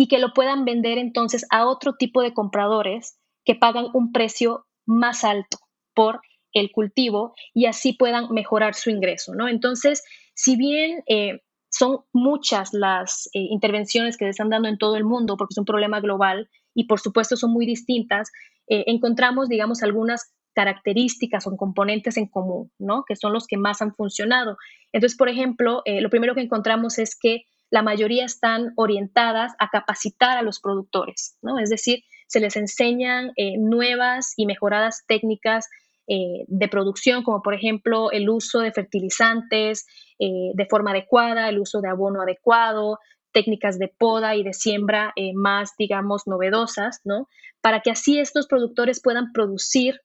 y 0.03 0.09
que 0.09 0.19
lo 0.19 0.33
puedan 0.33 0.65
vender 0.65 0.99
entonces 0.99 1.47
a 1.51 1.65
otro 1.65 1.95
tipo 1.95 2.23
de 2.23 2.35
compradores 2.35 3.21
que 3.45 3.55
pagan 3.55 3.87
un 3.95 4.11
precio 4.11 4.67
más 4.85 5.23
alto 5.23 5.59
por 5.95 6.21
el 6.53 6.73
cultivo 6.73 7.35
y 7.55 7.67
así 7.67 7.93
puedan 7.93 8.33
mejorar 8.33 8.75
su 8.75 8.91
ingreso, 8.91 9.33
¿no? 9.37 9.47
Entonces, 9.47 10.03
si 10.35 10.57
bien 10.57 11.05
eh, 11.07 11.43
son 11.71 12.01
muchas 12.13 12.75
las 12.75 13.29
eh, 13.33 13.47
intervenciones 13.49 14.17
que 14.17 14.25
se 14.25 14.31
están 14.31 14.51
dando 14.51 14.69
en 14.69 14.77
todo 14.77 14.97
el 14.97 15.05
mundo, 15.05 15.37
porque 15.37 15.53
es 15.53 15.59
un 15.59 15.67
problema 15.67 16.01
global 16.01 16.51
y 16.75 16.89
por 16.89 16.99
supuesto 16.99 17.37
son 17.37 17.53
muy 17.53 17.65
distintas, 17.65 18.29
eh, 18.67 18.83
encontramos, 18.89 19.49
digamos, 19.49 19.85
algunas 19.85 20.35
características 20.53 21.47
o 21.47 21.57
componentes 21.57 22.17
en 22.17 22.27
común, 22.27 22.73
¿no? 22.77 23.05
Que 23.07 23.15
son 23.15 23.33
los 23.33 23.47
que 23.47 23.57
más 23.57 23.81
han 23.81 23.95
funcionado. 23.95 24.57
Entonces, 24.93 25.17
por 25.17 25.29
ejemplo, 25.29 25.85
lo 25.87 26.11
primero 26.11 26.35
que 26.35 26.41
encontramos 26.41 26.99
es 26.99 27.17
que 27.17 27.45
la 27.73 27.83
mayoría 27.83 28.27
están 28.27 28.75
orientadas 28.77 29.55
a 29.59 29.71
capacitar 29.71 30.37
a 30.37 30.43
los 30.43 30.61
productores, 30.61 31.39
¿no? 31.41 31.59
Es 31.59 31.71
decir, 31.71 32.05
se 32.27 32.39
les 32.39 32.55
enseñan 32.57 33.33
eh, 33.37 33.57
nuevas 33.57 34.35
y 34.37 34.45
mejoradas 34.45 35.05
técnicas 35.07 35.71
eh, 36.07 36.45
de 36.49 36.69
producción, 36.69 37.23
como 37.23 37.41
por 37.41 37.55
ejemplo 37.55 38.13
el 38.13 38.29
uso 38.29 38.61
de 38.61 38.73
fertilizantes 38.73 39.87
eh, 40.19 40.51
de 40.53 40.67
forma 40.67 40.91
adecuada, 40.91 41.49
el 41.49 41.59
uso 41.59 41.81
de 41.81 41.89
abono 41.89 42.21
adecuado, 42.21 42.99
técnicas 43.33 43.79
de 43.79 43.89
poda 43.89 44.37
y 44.37 44.43
de 44.43 44.53
siembra 44.53 45.15
más, 45.35 45.73
digamos, 45.79 46.27
novedosas, 46.27 47.01
¿no? 47.05 47.27
Para 47.63 47.81
que 47.81 47.91
así 47.91 48.19
estos 48.19 48.49
productores 48.49 49.01
puedan 49.01 49.33
producir 49.33 49.99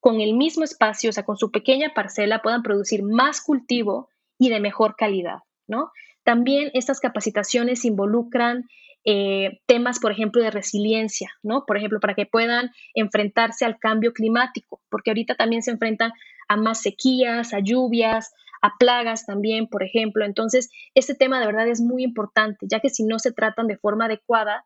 con 0.00 0.20
el 0.20 0.34
mismo 0.34 0.64
espacio, 0.64 1.10
o 1.10 1.12
sea, 1.12 1.24
con 1.24 1.36
su 1.36 1.52
pequeña 1.52 1.94
parcela, 1.94 2.42
puedan 2.42 2.64
producir 2.64 3.04
más 3.04 3.40
cultivo 3.40 4.08
y 4.38 4.48
de 4.48 4.58
mejor 4.58 4.96
calidad, 4.96 5.38
¿no? 5.68 5.92
También 6.24 6.70
estas 6.74 7.00
capacitaciones 7.00 7.84
involucran 7.84 8.68
eh, 9.04 9.60
temas, 9.66 9.98
por 9.98 10.12
ejemplo, 10.12 10.40
de 10.42 10.52
resiliencia, 10.52 11.32
¿no? 11.42 11.64
Por 11.66 11.76
ejemplo, 11.76 11.98
para 11.98 12.14
que 12.14 12.26
puedan 12.26 12.70
enfrentarse 12.94 13.64
al 13.64 13.78
cambio 13.78 14.12
climático, 14.12 14.80
porque 14.88 15.10
ahorita 15.10 15.34
también 15.34 15.62
se 15.62 15.72
enfrentan 15.72 16.12
a 16.48 16.56
más 16.56 16.82
sequías, 16.82 17.52
a 17.52 17.58
lluvias, 17.58 18.32
a 18.60 18.74
plagas 18.78 19.26
también, 19.26 19.66
por 19.66 19.82
ejemplo. 19.82 20.24
Entonces, 20.24 20.70
este 20.94 21.16
tema 21.16 21.40
de 21.40 21.46
verdad 21.46 21.66
es 21.66 21.80
muy 21.80 22.04
importante, 22.04 22.66
ya 22.70 22.78
que 22.78 22.90
si 22.90 23.02
no 23.02 23.18
se 23.18 23.32
tratan 23.32 23.66
de 23.66 23.76
forma 23.76 24.04
adecuada, 24.04 24.64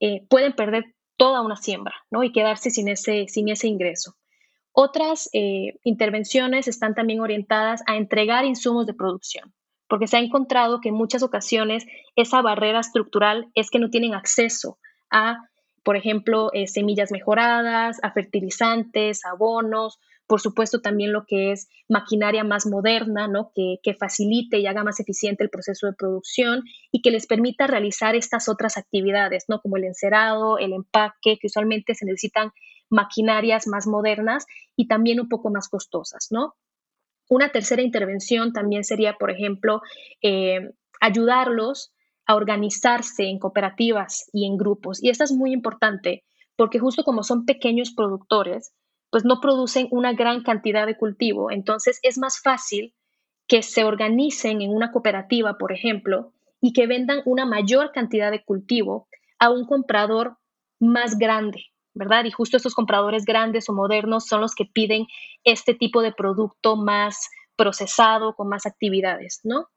eh, 0.00 0.26
pueden 0.28 0.52
perder 0.52 0.94
toda 1.16 1.40
una 1.40 1.56
siembra, 1.56 1.94
¿no? 2.10 2.22
Y 2.22 2.32
quedarse 2.32 2.70
sin 2.70 2.88
ese, 2.88 3.26
sin 3.28 3.48
ese 3.48 3.68
ingreso. 3.68 4.16
Otras 4.72 5.30
eh, 5.32 5.78
intervenciones 5.82 6.68
están 6.68 6.94
también 6.94 7.20
orientadas 7.20 7.82
a 7.86 7.96
entregar 7.96 8.44
insumos 8.44 8.86
de 8.86 8.94
producción 8.94 9.54
porque 9.88 10.06
se 10.06 10.16
ha 10.16 10.20
encontrado 10.20 10.80
que 10.80 10.90
en 10.90 10.94
muchas 10.94 11.22
ocasiones 11.22 11.86
esa 12.16 12.42
barrera 12.42 12.80
estructural 12.80 13.48
es 13.54 13.70
que 13.70 13.78
no 13.78 13.90
tienen 13.90 14.14
acceso 14.14 14.78
a, 15.10 15.48
por 15.82 15.96
ejemplo, 15.96 16.50
eh, 16.52 16.66
semillas 16.66 17.10
mejoradas, 17.10 17.98
a 18.02 18.12
fertilizantes, 18.12 19.24
abonos, 19.24 19.98
por 20.28 20.42
supuesto 20.42 20.82
también 20.82 21.12
lo 21.12 21.24
que 21.24 21.52
es 21.52 21.68
maquinaria 21.88 22.44
más 22.44 22.66
moderna, 22.66 23.28
¿no? 23.28 23.50
que, 23.54 23.78
que 23.82 23.94
facilite 23.94 24.58
y 24.58 24.66
haga 24.66 24.84
más 24.84 25.00
eficiente 25.00 25.42
el 25.42 25.48
proceso 25.48 25.86
de 25.86 25.94
producción 25.94 26.64
y 26.92 27.00
que 27.00 27.10
les 27.10 27.26
permita 27.26 27.66
realizar 27.66 28.14
estas 28.14 28.48
otras 28.50 28.76
actividades, 28.76 29.46
¿no? 29.48 29.60
como 29.60 29.78
el 29.78 29.84
encerado, 29.84 30.58
el 30.58 30.74
empaque, 30.74 31.38
que 31.40 31.46
usualmente 31.46 31.94
se 31.94 32.04
necesitan 32.04 32.52
maquinarias 32.90 33.66
más 33.66 33.86
modernas 33.86 34.44
y 34.76 34.86
también 34.86 35.18
un 35.18 35.28
poco 35.28 35.50
más 35.50 35.68
costosas, 35.68 36.28
¿no? 36.30 36.54
Una 37.28 37.50
tercera 37.50 37.82
intervención 37.82 38.52
también 38.52 38.84
sería, 38.84 39.14
por 39.14 39.30
ejemplo, 39.30 39.82
eh, 40.22 40.70
ayudarlos 41.00 41.92
a 42.26 42.34
organizarse 42.34 43.24
en 43.24 43.38
cooperativas 43.38 44.28
y 44.32 44.46
en 44.46 44.56
grupos. 44.56 45.02
Y 45.02 45.10
esto 45.10 45.24
es 45.24 45.32
muy 45.32 45.52
importante 45.52 46.24
porque 46.56 46.78
justo 46.78 47.04
como 47.04 47.22
son 47.22 47.44
pequeños 47.44 47.92
productores, 47.92 48.72
pues 49.10 49.24
no 49.24 49.40
producen 49.40 49.88
una 49.90 50.12
gran 50.12 50.42
cantidad 50.42 50.86
de 50.86 50.96
cultivo. 50.96 51.50
Entonces 51.50 52.00
es 52.02 52.18
más 52.18 52.40
fácil 52.40 52.94
que 53.46 53.62
se 53.62 53.84
organicen 53.84 54.60
en 54.60 54.70
una 54.70 54.92
cooperativa, 54.92 55.56
por 55.56 55.72
ejemplo, 55.72 56.32
y 56.60 56.72
que 56.72 56.86
vendan 56.86 57.22
una 57.24 57.46
mayor 57.46 57.92
cantidad 57.92 58.30
de 58.30 58.44
cultivo 58.44 59.08
a 59.38 59.50
un 59.50 59.66
comprador 59.66 60.36
más 60.80 61.16
grande, 61.16 61.66
¿verdad? 61.98 62.24
Y 62.24 62.30
justo 62.30 62.56
estos 62.56 62.74
compradores 62.74 63.24
grandes 63.24 63.68
o 63.68 63.74
modernos 63.74 64.26
son 64.26 64.40
los 64.40 64.54
que 64.54 64.64
piden 64.64 65.06
este 65.44 65.74
tipo 65.74 66.00
de 66.00 66.12
producto 66.12 66.76
más 66.76 67.28
procesado, 67.56 68.34
con 68.34 68.48
más 68.48 68.64
actividades, 68.66 69.40
¿no? 69.42 69.68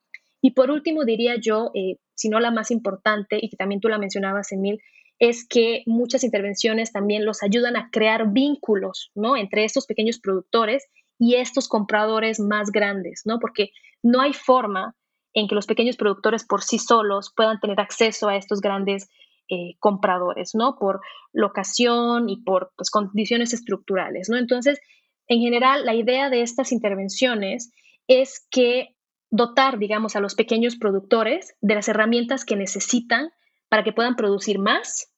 Y 0.42 0.52
por 0.52 0.72
último, 0.72 1.04
diría 1.04 1.36
yo, 1.36 1.72
eh, 1.74 1.98
si 2.14 2.30
no 2.30 2.40
la 2.40 2.52
más 2.52 2.72
importante, 2.72 3.40
y 3.42 3.50
que 3.50 3.58
también 3.58 3.82
tú 3.82 3.90
la 3.90 3.98
mencionabas, 3.98 4.52
Emil, 4.52 4.80
es 5.20 5.48
que 5.48 5.84
muchas 5.86 6.24
intervenciones 6.24 6.92
también 6.92 7.26
los 7.26 7.44
ayudan 7.44 7.76
a 7.76 7.90
crear 7.92 8.32
vínculos, 8.32 9.12
¿no? 9.16 9.36
Entre 9.36 9.66
estos 9.66 9.86
pequeños 9.86 10.20
productores 10.20 10.88
y 11.20 11.36
estos 11.36 11.68
compradores 11.68 12.40
más 12.40 12.72
grandes, 12.72 13.22
¿no? 13.26 13.40
Porque 13.40 13.72
no 14.04 14.22
hay 14.22 14.34
forma 14.34 14.96
en 15.34 15.48
que 15.48 15.56
los 15.56 15.66
pequeños 15.66 15.96
productores 15.96 16.46
por 16.46 16.62
sí 16.62 16.78
solos 16.80 17.32
puedan 17.36 17.60
tener 17.60 17.80
acceso 17.80 18.28
a 18.28 18.36
estos 18.36 18.62
grandes 18.62 19.10
eh, 19.50 19.76
compradores, 19.80 20.56
¿no? 20.56 20.78
Por 20.78 21.02
locación 21.34 22.30
y 22.30 22.38
por 22.38 22.72
pues, 22.76 22.90
condiciones 22.90 23.54
estructurales, 23.54 24.30
¿no? 24.30 24.38
Entonces, 24.38 24.80
en 25.28 25.40
general, 25.40 25.86
la 25.86 25.94
idea 25.94 26.30
de 26.30 26.42
estas 26.42 26.72
intervenciones 26.72 27.72
es 28.08 28.48
que 28.50 28.96
dotar, 29.30 29.80
digamos, 29.80 30.16
a 30.16 30.20
los 30.20 30.36
pequeños 30.36 30.76
productores 30.76 31.56
de 31.62 31.76
las 31.76 31.88
herramientas 31.88 32.46
que 32.46 32.56
necesitan 32.56 33.32
para 33.70 33.84
que 33.84 33.94
puedan 33.94 34.16
producir 34.16 34.60
más 34.60 35.14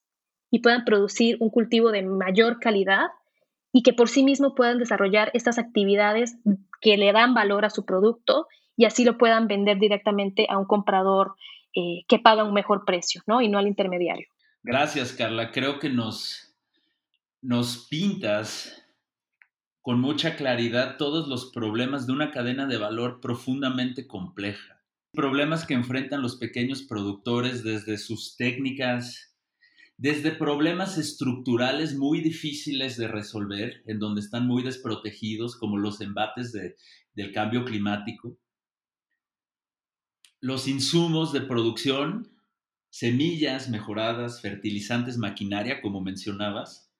y 0.51 0.60
puedan 0.60 0.86
producir 0.86 1.38
un 1.39 1.50
cultivo 1.50 1.92
de 1.92 2.03
mayor 2.03 2.60
calidad 2.60 3.08
y 3.72 3.82
que 3.82 3.94
por 3.94 4.08
sí 4.08 4.24
mismo 4.24 4.53
puedan 4.53 4.77
desarrollar 4.77 5.32
estas 5.34 5.58
actividades 5.58 6.38
que 6.80 6.96
le 6.96 7.12
dan 7.12 7.34
valor 7.34 7.65
a 7.65 7.72
su 7.72 7.86
producto 7.86 8.48
y 8.77 8.86
así 8.86 9.03
lo 9.03 9.18
puedan 9.18 9.48
vender 9.48 9.80
directamente 9.80 10.46
a 10.50 10.60
un 10.60 10.65
comprador 10.65 11.34
eh, 11.75 12.03
que 12.08 12.20
paga 12.20 12.44
un 12.44 12.53
mejor 12.53 12.86
precio, 12.86 13.22
¿no? 13.27 13.42
Y 13.42 13.50
no 13.50 13.58
al 13.58 13.68
intermediario. 13.68 14.27
Gracias, 14.63 15.13
Carla. 15.13 15.51
Creo 15.51 15.80
que 15.80 15.89
nos, 15.89 16.56
nos 17.42 17.88
pintas 17.89 18.84
con 19.82 20.00
mucha 20.00 20.38
claridad 20.38 20.96
todos 20.98 21.27
los 21.27 21.51
problemas 21.51 22.08
de 22.08 22.13
una 22.13 22.32
cadena 22.32 22.68
de 22.68 22.77
valor 22.77 23.20
profundamente 23.20 24.08
compleja. 24.08 24.82
Problemas 25.12 25.65
que 25.65 25.74
enfrentan 25.74 26.22
los 26.22 26.38
pequeños 26.38 26.84
productores 26.84 27.63
desde 27.63 27.98
sus 27.98 28.38
técnicas, 28.38 29.36
desde 29.98 30.32
problemas 30.32 30.98
estructurales 30.98 31.96
muy 31.96 32.22
difíciles 32.22 32.96
de 32.96 33.10
resolver, 33.10 33.84
en 33.86 34.00
donde 34.00 34.22
están 34.22 34.48
muy 34.48 34.63
desprotegidos, 34.63 35.58
como 35.58 35.77
los 35.77 36.00
embates 36.00 36.53
del 36.53 37.34
cambio 37.34 37.65
climático, 37.65 38.38
los 40.43 40.67
insumos 40.67 41.31
de 41.31 41.39
producción, 41.39 42.29
semillas 42.89 43.69
mejoradas, 43.69 44.41
fertilizantes, 44.41 45.17
maquinaria, 45.17 45.82
como 45.82 46.01
mencionabas, 46.01 46.91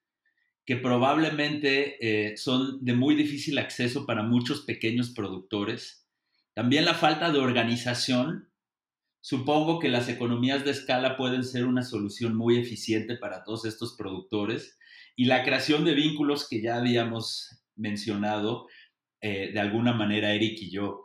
que 0.66 0.78
probablemente 0.78 1.98
eh, 2.00 2.38
son 2.38 2.86
de 2.86 2.94
muy 2.94 3.16
difícil 3.16 3.58
acceso 3.58 4.06
para 4.06 4.24
muchos 4.24 4.62
pequeños 4.62 5.10
productores. 5.10 6.08
También 6.54 6.86
la 6.86 6.94
falta 6.94 7.34
de 7.34 7.40
organización. 7.40 8.50
Supongo 9.20 9.80
que 9.80 9.90
las 9.90 10.08
economías 10.08 10.64
de 10.64 10.72
escala 10.72 11.18
pueden 11.18 11.44
ser 11.44 11.66
una 11.66 11.84
solución 11.84 12.38
muy 12.38 12.58
eficiente 12.58 13.18
para 13.18 13.44
todos 13.44 13.66
estos 13.66 13.98
productores. 13.98 14.80
Y 15.18 15.26
la 15.26 15.44
creación 15.44 15.84
de 15.84 15.96
vínculos 15.96 16.48
que 16.48 16.62
ya 16.62 16.78
habíamos 16.78 17.62
mencionado 17.76 18.68
eh, 19.20 19.52
de 19.52 19.60
alguna 19.60 19.92
manera 19.92 20.34
Eric 20.34 20.62
y 20.62 20.72
yo. 20.72 21.04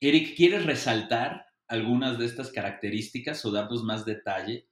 Eric, 0.00 0.34
¿quieres 0.34 0.64
resaltar 0.64 1.46
algunas 1.68 2.18
de 2.18 2.26
estas 2.26 2.50
características 2.50 3.44
o 3.44 3.52
darnos 3.52 3.84
más 3.84 4.04
detalle? 4.06 4.66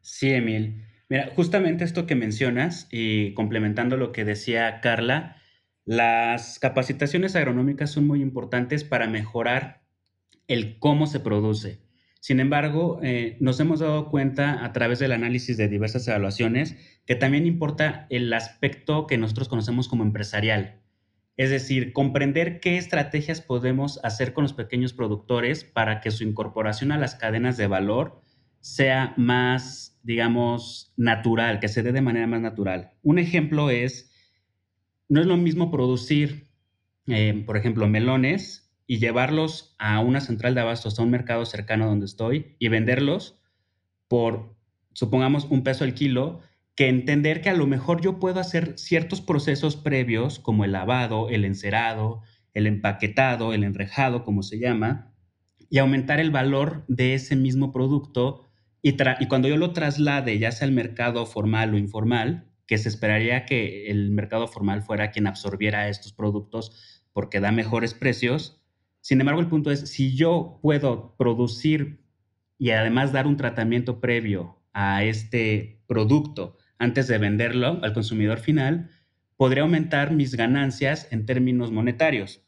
Sí, 0.00 0.30
Emil. 0.30 0.82
Mira, 1.08 1.30
justamente 1.36 1.84
esto 1.84 2.06
que 2.06 2.14
mencionas 2.14 2.88
y 2.90 3.34
complementando 3.34 3.96
lo 3.96 4.12
que 4.12 4.24
decía 4.24 4.80
Carla, 4.80 5.36
las 5.84 6.58
capacitaciones 6.58 7.36
agronómicas 7.36 7.90
son 7.90 8.06
muy 8.06 8.22
importantes 8.22 8.82
para 8.82 9.06
mejorar 9.06 9.82
el 10.48 10.78
cómo 10.78 11.06
se 11.06 11.20
produce. 11.20 11.80
Sin 12.20 12.40
embargo, 12.40 12.98
eh, 13.02 13.36
nos 13.40 13.60
hemos 13.60 13.80
dado 13.80 14.08
cuenta 14.10 14.64
a 14.64 14.72
través 14.72 14.98
del 14.98 15.12
análisis 15.12 15.56
de 15.56 15.68
diversas 15.68 16.08
evaluaciones 16.08 16.76
que 17.04 17.14
también 17.14 17.46
importa 17.46 18.06
el 18.10 18.32
aspecto 18.32 19.06
que 19.06 19.18
nosotros 19.18 19.48
conocemos 19.48 19.86
como 19.86 20.02
empresarial. 20.02 20.80
Es 21.36 21.50
decir, 21.50 21.92
comprender 21.92 22.60
qué 22.60 22.78
estrategias 22.78 23.42
podemos 23.42 24.00
hacer 24.02 24.32
con 24.32 24.42
los 24.42 24.54
pequeños 24.54 24.94
productores 24.94 25.64
para 25.64 26.00
que 26.00 26.10
su 26.10 26.24
incorporación 26.24 26.92
a 26.92 26.98
las 26.98 27.14
cadenas 27.14 27.56
de 27.56 27.66
valor 27.66 28.22
sea 28.60 29.14
más, 29.16 30.00
digamos, 30.02 30.92
natural, 30.96 31.60
que 31.60 31.68
se 31.68 31.82
dé 31.82 31.92
de 31.92 32.00
manera 32.00 32.26
más 32.26 32.40
natural. 32.40 32.92
Un 33.02 33.18
ejemplo 33.18 33.70
es, 33.70 34.10
no 35.08 35.20
es 35.20 35.26
lo 35.26 35.36
mismo 35.36 35.70
producir, 35.70 36.48
eh, 37.06 37.44
por 37.46 37.56
ejemplo, 37.56 37.86
melones 37.86 38.72
y 38.86 38.98
llevarlos 38.98 39.76
a 39.78 40.00
una 40.00 40.20
central 40.20 40.54
de 40.54 40.62
abastos, 40.62 40.98
a 40.98 41.02
un 41.02 41.10
mercado 41.10 41.44
cercano 41.44 41.86
donde 41.86 42.06
estoy, 42.06 42.56
y 42.58 42.68
venderlos 42.68 43.38
por, 44.08 44.56
supongamos, 44.94 45.44
un 45.44 45.62
peso 45.62 45.84
al 45.84 45.94
kilo, 45.94 46.40
que 46.76 46.88
entender 46.88 47.40
que 47.40 47.48
a 47.48 47.54
lo 47.54 47.66
mejor 47.66 48.02
yo 48.02 48.18
puedo 48.18 48.38
hacer 48.38 48.74
ciertos 48.78 49.22
procesos 49.22 49.76
previos, 49.76 50.38
como 50.38 50.64
el 50.64 50.72
lavado, 50.72 51.30
el 51.30 51.46
encerado, 51.46 52.20
el 52.52 52.66
empaquetado, 52.66 53.54
el 53.54 53.64
enrejado, 53.64 54.24
como 54.24 54.42
se 54.42 54.58
llama, 54.58 55.14
y 55.70 55.78
aumentar 55.78 56.20
el 56.20 56.30
valor 56.30 56.84
de 56.86 57.14
ese 57.14 57.34
mismo 57.34 57.72
producto. 57.72 58.42
Y, 58.82 58.96
cuando 59.26 59.48
yo 59.48 59.56
lo 59.56 59.72
traslade, 59.72 60.38
ya 60.38 60.52
sea 60.52 60.66
al 60.66 60.72
mercado 60.72 61.24
formal 61.24 61.72
o 61.72 61.78
informal, 61.78 62.46
que 62.66 62.76
se 62.76 62.90
esperaría 62.90 63.46
que 63.46 63.90
el 63.90 64.10
mercado 64.10 64.46
formal 64.46 64.82
fuera 64.82 65.10
quien 65.10 65.26
absorbiera 65.26 65.88
estos 65.88 66.12
productos 66.12 67.02
porque 67.14 67.40
da 67.40 67.52
mejores 67.52 67.94
precios. 67.94 68.60
Sin 69.00 69.20
embargo, 69.20 69.40
el 69.40 69.48
punto 69.48 69.70
es, 69.70 69.88
si 69.88 70.14
yo 70.14 70.58
puedo 70.60 71.16
producir 71.16 72.04
y 72.58 72.70
además 72.70 73.12
dar 73.12 73.26
un 73.26 73.38
tratamiento 73.38 74.00
previo 74.00 74.58
a 74.74 75.04
este 75.04 75.80
producto 75.86 76.58
antes 76.78 77.08
de 77.08 77.18
venderlo 77.18 77.80
al 77.82 77.92
consumidor 77.92 78.38
final, 78.38 78.90
podría 79.36 79.62
aumentar 79.62 80.12
mis 80.12 80.34
ganancias 80.34 81.08
en 81.10 81.26
términos 81.26 81.70
monetarios, 81.70 82.42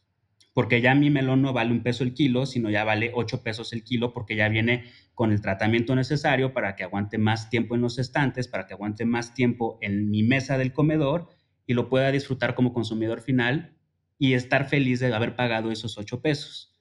porque 0.54 0.80
ya 0.80 0.94
mi 0.94 1.10
melón 1.10 1.42
no 1.42 1.52
vale 1.52 1.70
un 1.70 1.82
peso 1.82 2.02
el 2.02 2.14
kilo, 2.14 2.46
sino 2.46 2.70
ya 2.70 2.84
vale 2.84 3.12
ocho 3.14 3.42
pesos 3.42 3.72
el 3.72 3.84
kilo, 3.84 4.12
porque 4.12 4.36
ya 4.36 4.48
viene 4.48 4.84
con 5.14 5.32
el 5.32 5.40
tratamiento 5.40 5.94
necesario 5.94 6.52
para 6.52 6.74
que 6.76 6.84
aguante 6.84 7.18
más 7.18 7.50
tiempo 7.50 7.74
en 7.74 7.82
los 7.82 7.98
estantes, 7.98 8.48
para 8.48 8.66
que 8.66 8.74
aguante 8.74 9.04
más 9.04 9.34
tiempo 9.34 9.78
en 9.80 10.10
mi 10.10 10.22
mesa 10.22 10.58
del 10.58 10.72
comedor 10.72 11.28
y 11.66 11.74
lo 11.74 11.88
pueda 11.88 12.10
disfrutar 12.10 12.54
como 12.54 12.72
consumidor 12.72 13.20
final 13.20 13.76
y 14.18 14.32
estar 14.32 14.68
feliz 14.68 15.00
de 15.00 15.14
haber 15.14 15.36
pagado 15.36 15.70
esos 15.70 15.98
ocho 15.98 16.22
pesos. 16.22 16.76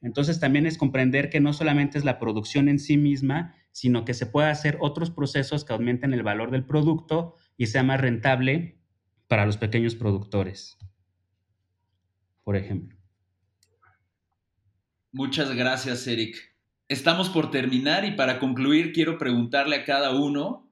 Entonces 0.00 0.40
también 0.40 0.66
es 0.66 0.78
comprender 0.78 1.28
que 1.28 1.40
no 1.40 1.52
solamente 1.52 1.98
es 1.98 2.04
la 2.04 2.18
producción 2.18 2.68
en 2.68 2.78
sí 2.78 2.96
misma, 2.96 3.54
sino 3.72 4.04
que 4.04 4.14
se 4.14 4.26
puede 4.26 4.48
hacer 4.48 4.78
otros 4.80 5.10
procesos 5.10 5.64
que 5.64 5.72
aumenten 5.72 6.12
el 6.14 6.22
valor 6.22 6.50
del 6.50 6.64
producto 6.64 7.34
y 7.56 7.66
sea 7.66 7.82
más 7.82 8.00
rentable 8.00 8.80
para 9.28 9.46
los 9.46 9.56
pequeños 9.56 9.94
productores, 9.94 10.78
por 12.44 12.56
ejemplo. 12.56 12.98
Muchas 15.12 15.54
gracias, 15.54 16.06
Eric. 16.06 16.36
Estamos 16.88 17.28
por 17.28 17.50
terminar 17.50 18.04
y 18.04 18.12
para 18.12 18.38
concluir 18.38 18.92
quiero 18.92 19.18
preguntarle 19.18 19.76
a 19.76 19.84
cada 19.84 20.12
uno 20.12 20.68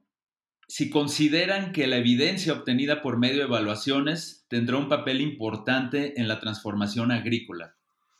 si 0.67 0.89
consideran 0.89 1.71
que 1.71 1.87
la 1.87 1.97
evidencia 1.97 2.53
obtenida 2.53 3.01
por 3.01 3.17
medio 3.17 3.37
de 3.37 3.43
evaluaciones 3.43 4.45
tendrá 4.49 4.77
un 4.77 4.89
papel 4.89 5.21
importante 5.21 6.19
en 6.19 6.27
la 6.27 6.39
transformación 6.39 7.11
agrícola. 7.11 7.75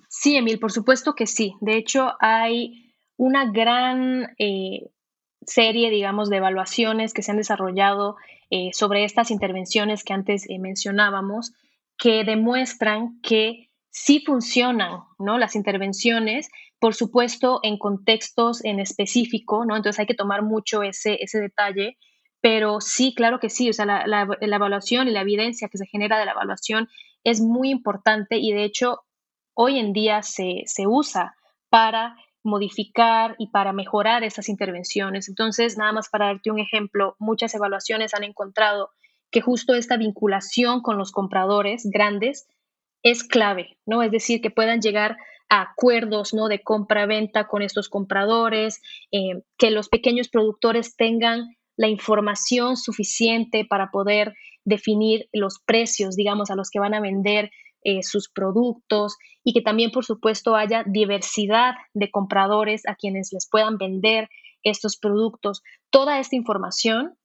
Sí, 0.09 0.35
Emil, 0.35 0.57
por 0.59 0.71
supuesto 0.71 1.13
que 1.13 1.27
sí. 1.27 1.55
De 1.59 1.75
hecho, 1.75 2.13
hay 2.21 2.87
una 3.17 3.51
gran 3.51 4.36
eh, 4.38 4.91
serie, 5.41 5.89
digamos, 5.89 6.30
de 6.30 6.38
evaluaciones 6.38 7.13
que 7.13 7.23
se 7.23 7.32
han 7.32 7.38
desarrollado 7.38 8.15
eh, 8.49 8.69
sobre 8.73 9.03
estas 9.03 9.32
intervenciones 9.32 10.03
que 10.03 10.13
antes 10.13 10.49
eh, 10.49 10.60
mencionábamos, 10.60 11.53
que 11.97 12.23
demuestran 12.23 13.19
que 13.21 13.69
sí 13.89 14.23
funcionan, 14.25 15.01
¿no? 15.17 15.38
Las 15.38 15.56
intervenciones, 15.56 16.49
por 16.80 16.93
supuesto, 16.93 17.60
en 17.63 17.77
contextos 17.77 18.63
en 18.63 18.80
específico, 18.80 19.65
¿no? 19.65 19.75
Entonces 19.75 19.99
hay 19.99 20.06
que 20.06 20.13
tomar 20.13 20.43
mucho 20.43 20.84
ese, 20.84 21.17
ese 21.21 21.39
detalle, 21.39 21.97
pero 22.39 22.80
sí, 22.80 23.15
claro 23.15 23.39
que 23.39 23.49
sí, 23.49 23.69
o 23.69 23.73
sea, 23.73 23.86
la, 23.86 24.06
la, 24.06 24.56
evaluación 24.56 25.08
y 25.08 25.12
la 25.12 25.21
evidencia 25.21 25.69
que 25.69 25.80
se 25.80 25.88
genera 25.88 26.19
de 26.19 26.25
la 26.25 26.34
evaluación 26.34 26.88
es 27.23 27.41
muy 27.41 27.71
importante 27.71 28.38
y 28.38 28.53
de 28.53 28.63
hecho 28.63 29.01
hoy 29.56 29.80
en 29.80 29.91
día 29.91 30.21
se, 30.21 30.62
se 30.65 30.86
usa 30.86 31.36
para 31.69 32.15
modificar 32.43 33.36
y 33.38 33.47
para 33.47 33.73
mejorar 33.73 34.23
esas 34.23 34.50
intervenciones. 34.50 35.30
Entonces, 35.30 35.78
nada 35.78 35.91
más 35.91 36.10
para 36.10 36.28
darte 36.28 36.52
un 36.52 36.60
ejemplo, 36.60 37.15
muchas 37.19 37.54
evaluaciones 37.56 38.13
han 38.13 38.23
encontrado 38.23 38.91
que 39.32 39.41
justo 39.41 39.73
esta 39.73 39.97
vinculación 39.97 40.82
con 40.82 40.97
los 40.97 41.12
compradores 41.12 41.84
grandes 41.91 42.47
es 43.04 43.23
clave, 43.23 43.78
¿no? 43.86 44.02
Es 44.04 44.12
decir, 44.12 44.41
que 44.41 44.52
puedan 44.52 44.82
llegar 44.82 45.17
a 45.50 45.62
acuerdos, 45.62 46.34
¿no? 46.34 46.47
De 46.47 46.62
compra-venta 46.62 47.47
con 47.47 47.62
estos 47.62 47.89
compradores, 47.89 48.82
eh, 49.12 49.43
que 49.58 49.71
los 49.71 49.89
pequeños 49.89 50.30
productores 50.30 50.95
tengan 50.95 51.56
la 51.78 51.88
información 51.88 52.76
suficiente 52.76 53.65
para 53.65 53.91
poder 53.91 54.34
definir 54.65 55.30
los 55.32 55.60
precios, 55.65 56.15
digamos, 56.15 56.52
a 56.52 56.56
los 56.56 56.69
que 56.69 56.80
van 56.80 56.93
a 56.93 57.00
vender 57.00 57.52
eh, 57.88 58.04
sus 58.04 58.28
productos 58.28 59.15
y 59.45 59.54
que 59.54 59.62
también, 59.62 59.91
por 59.91 60.04
supuesto, 60.04 60.58
haya 60.58 60.84
diversidad 60.86 61.76
de 61.93 62.12
compradores 62.12 62.86
a 62.86 62.95
quienes 62.95 63.32
les 63.32 63.47
puedan 63.50 63.78
vender 63.78 64.28
estos 64.62 64.97
productos. 64.97 65.63
Toda 65.89 66.19
esta 66.19 66.36
información 66.36 67.15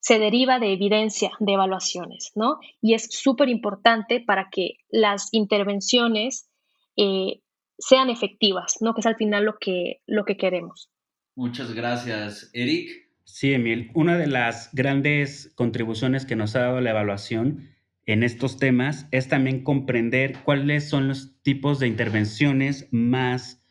se 0.00 0.18
deriva 0.18 0.58
de 0.58 0.72
evidencia, 0.72 1.32
de 1.38 1.52
evaluaciones, 1.52 2.32
¿no? 2.34 2.60
Y 2.80 2.94
es 2.94 3.08
súper 3.10 3.50
importante 3.50 4.24
para 4.26 4.48
que 4.50 4.78
las 4.88 5.28
intervenciones 5.32 6.48
eh, 6.96 7.42
sean 7.76 8.08
efectivas, 8.08 8.76
¿no? 8.80 8.94
Que 8.94 9.00
es 9.00 9.06
al 9.06 9.16
final 9.16 9.44
lo 9.44 9.58
que, 9.58 10.00
lo 10.06 10.24
que 10.24 10.38
queremos. 10.38 10.88
Muchas 11.34 11.74
gracias, 11.74 12.48
Eric. 12.54 12.88
Sí, 13.24 13.52
Emil. 13.52 13.90
Una 13.92 14.16
de 14.16 14.28
las 14.28 14.70
grandes 14.72 15.52
contribuciones 15.56 16.24
que 16.24 16.36
nos 16.36 16.56
ha 16.56 16.60
dado 16.60 16.80
la 16.80 16.92
evaluación 16.92 17.75
en 18.06 18.22
estos 18.22 18.58
temas 18.58 19.06
es 19.10 19.28
también 19.28 19.62
comprender 19.62 20.38
cuáles 20.44 20.88
son 20.88 21.08
los 21.08 21.42
tipos 21.42 21.78
de 21.78 21.88
intervenciones 21.88 22.88
más 22.90 23.62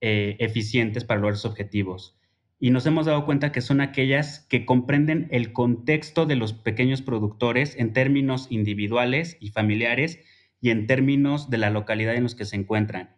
eh, 0.00 0.36
eficientes 0.38 1.04
para 1.04 1.20
lograr 1.20 1.36
sus 1.36 1.50
objetivos 1.50 2.20
y 2.62 2.70
nos 2.70 2.84
hemos 2.84 3.06
dado 3.06 3.24
cuenta 3.24 3.52
que 3.52 3.62
son 3.62 3.80
aquellas 3.80 4.40
que 4.40 4.66
comprenden 4.66 5.28
el 5.30 5.54
contexto 5.54 6.26
de 6.26 6.36
los 6.36 6.52
pequeños 6.52 7.00
productores 7.00 7.74
en 7.78 7.94
términos 7.94 8.48
individuales 8.50 9.38
y 9.40 9.48
familiares 9.48 10.20
y 10.60 10.68
en 10.68 10.86
términos 10.86 11.48
de 11.48 11.56
la 11.56 11.70
localidad 11.70 12.14
en 12.14 12.24
los 12.24 12.34
que 12.34 12.44
se 12.44 12.56
encuentran. 12.56 13.16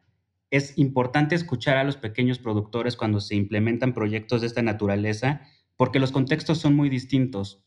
Es 0.52 0.78
importante 0.78 1.34
escuchar 1.34 1.76
a 1.76 1.82
los 1.82 1.96
pequeños 1.96 2.38
productores 2.38 2.96
cuando 2.96 3.20
se 3.20 3.34
implementan 3.34 3.94
proyectos 3.94 4.42
de 4.42 4.46
esta 4.46 4.62
naturaleza 4.62 5.42
porque 5.76 5.98
los 5.98 6.12
contextos 6.12 6.58
son 6.58 6.76
muy 6.76 6.88
distintos. 6.88 7.64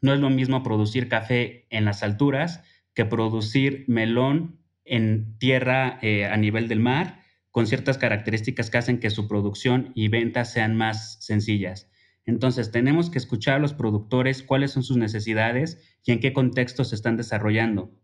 No 0.00 0.12
es 0.14 0.20
lo 0.20 0.30
mismo 0.30 0.62
producir 0.62 1.08
café 1.08 1.66
en 1.70 1.84
las 1.84 2.02
alturas 2.02 2.62
que 2.94 3.04
producir 3.04 3.84
melón 3.88 4.60
en 4.84 5.36
tierra 5.38 5.98
eh, 6.02 6.24
a 6.26 6.36
nivel 6.36 6.68
del 6.68 6.80
mar 6.80 7.20
con 7.50 7.66
ciertas 7.66 7.98
características 7.98 8.70
que 8.70 8.78
hacen 8.78 9.00
que 9.00 9.10
su 9.10 9.28
producción 9.28 9.92
y 9.94 10.08
ventas 10.08 10.52
sean 10.52 10.76
más 10.76 11.16
sencillas. 11.24 11.90
Entonces, 12.26 12.70
tenemos 12.72 13.08
que 13.08 13.18
escuchar 13.18 13.54
a 13.54 13.58
los 13.58 13.72
productores 13.72 14.42
cuáles 14.42 14.72
son 14.72 14.82
sus 14.82 14.96
necesidades 14.96 15.78
y 16.04 16.12
en 16.12 16.20
qué 16.20 16.32
contexto 16.32 16.84
se 16.84 16.94
están 16.94 17.16
desarrollando. 17.16 17.94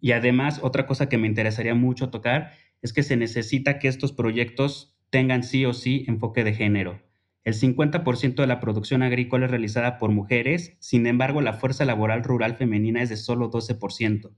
Y 0.00 0.12
además, 0.12 0.60
otra 0.62 0.86
cosa 0.86 1.08
que 1.08 1.18
me 1.18 1.26
interesaría 1.26 1.74
mucho 1.74 2.10
tocar 2.10 2.52
es 2.80 2.92
que 2.92 3.02
se 3.02 3.16
necesita 3.16 3.78
que 3.78 3.88
estos 3.88 4.12
proyectos 4.12 4.96
tengan 5.10 5.42
sí 5.42 5.64
o 5.64 5.74
sí 5.74 6.04
enfoque 6.08 6.44
de 6.44 6.54
género. 6.54 7.05
El 7.46 7.54
50% 7.54 8.34
de 8.34 8.46
la 8.46 8.60
producción 8.60 9.02
agrícola 9.02 9.46
es 9.46 9.50
realizada 9.50 9.98
por 9.98 10.10
mujeres, 10.10 10.76
sin 10.80 11.06
embargo, 11.06 11.40
la 11.40 11.54
fuerza 11.54 11.86
laboral 11.86 12.22
rural 12.22 12.56
femenina 12.56 13.00
es 13.00 13.08
de 13.08 13.16
solo 13.16 13.50
12% 13.50 14.32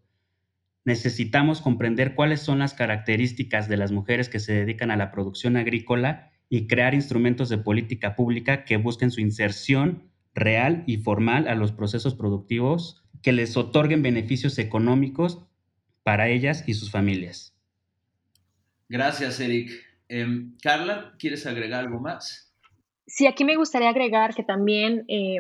necesitamos 0.89 1.61
comprender 1.61 2.15
cuáles 2.15 2.41
son 2.41 2.61
las 2.61 2.73
características 2.73 3.69
de 3.69 3.77
las 3.77 3.93
mujeres 3.93 4.31
que 4.31 4.41
se 4.41 4.55
dedican 4.55 4.91
a 4.91 4.97
la 4.97 5.11
producción 5.11 5.59
agrícola 5.59 6.33
y 6.49 6.67
crear 6.67 6.95
instrumentos 6.95 7.51
de 7.51 7.59
política 7.59 8.17
pública 8.17 8.65
que 8.65 8.79
busquen 8.79 9.11
su 9.11 9.21
inserción 9.21 10.11
real 10.35 10.85
y 10.87 10.97
formal 10.97 11.47
a 11.47 11.55
los 11.55 11.73
procesos 11.73 12.15
productivos 12.15 13.05
que 13.23 13.33
les 13.33 13.55
otorguen 13.59 14.03
beneficios 14.03 14.59
económicos 14.59 15.45
para 16.05 16.29
ellas 16.29 16.65
y 16.67 16.73
sus 16.73 16.91
familias. 16.91 17.55
Gracias, 18.89 19.41
Eric. 19.41 19.71
Em, 20.09 20.57
Carla, 20.63 21.15
¿quieres 21.19 21.45
agregar 21.45 21.81
algo 21.81 22.01
más? 22.01 22.48
Sí, 23.09 23.27
aquí 23.27 23.45
me 23.45 23.57
gustaría 23.57 23.89
agregar 23.89 24.35
que 24.35 24.45
también 24.45 25.07
eh, 25.09 25.39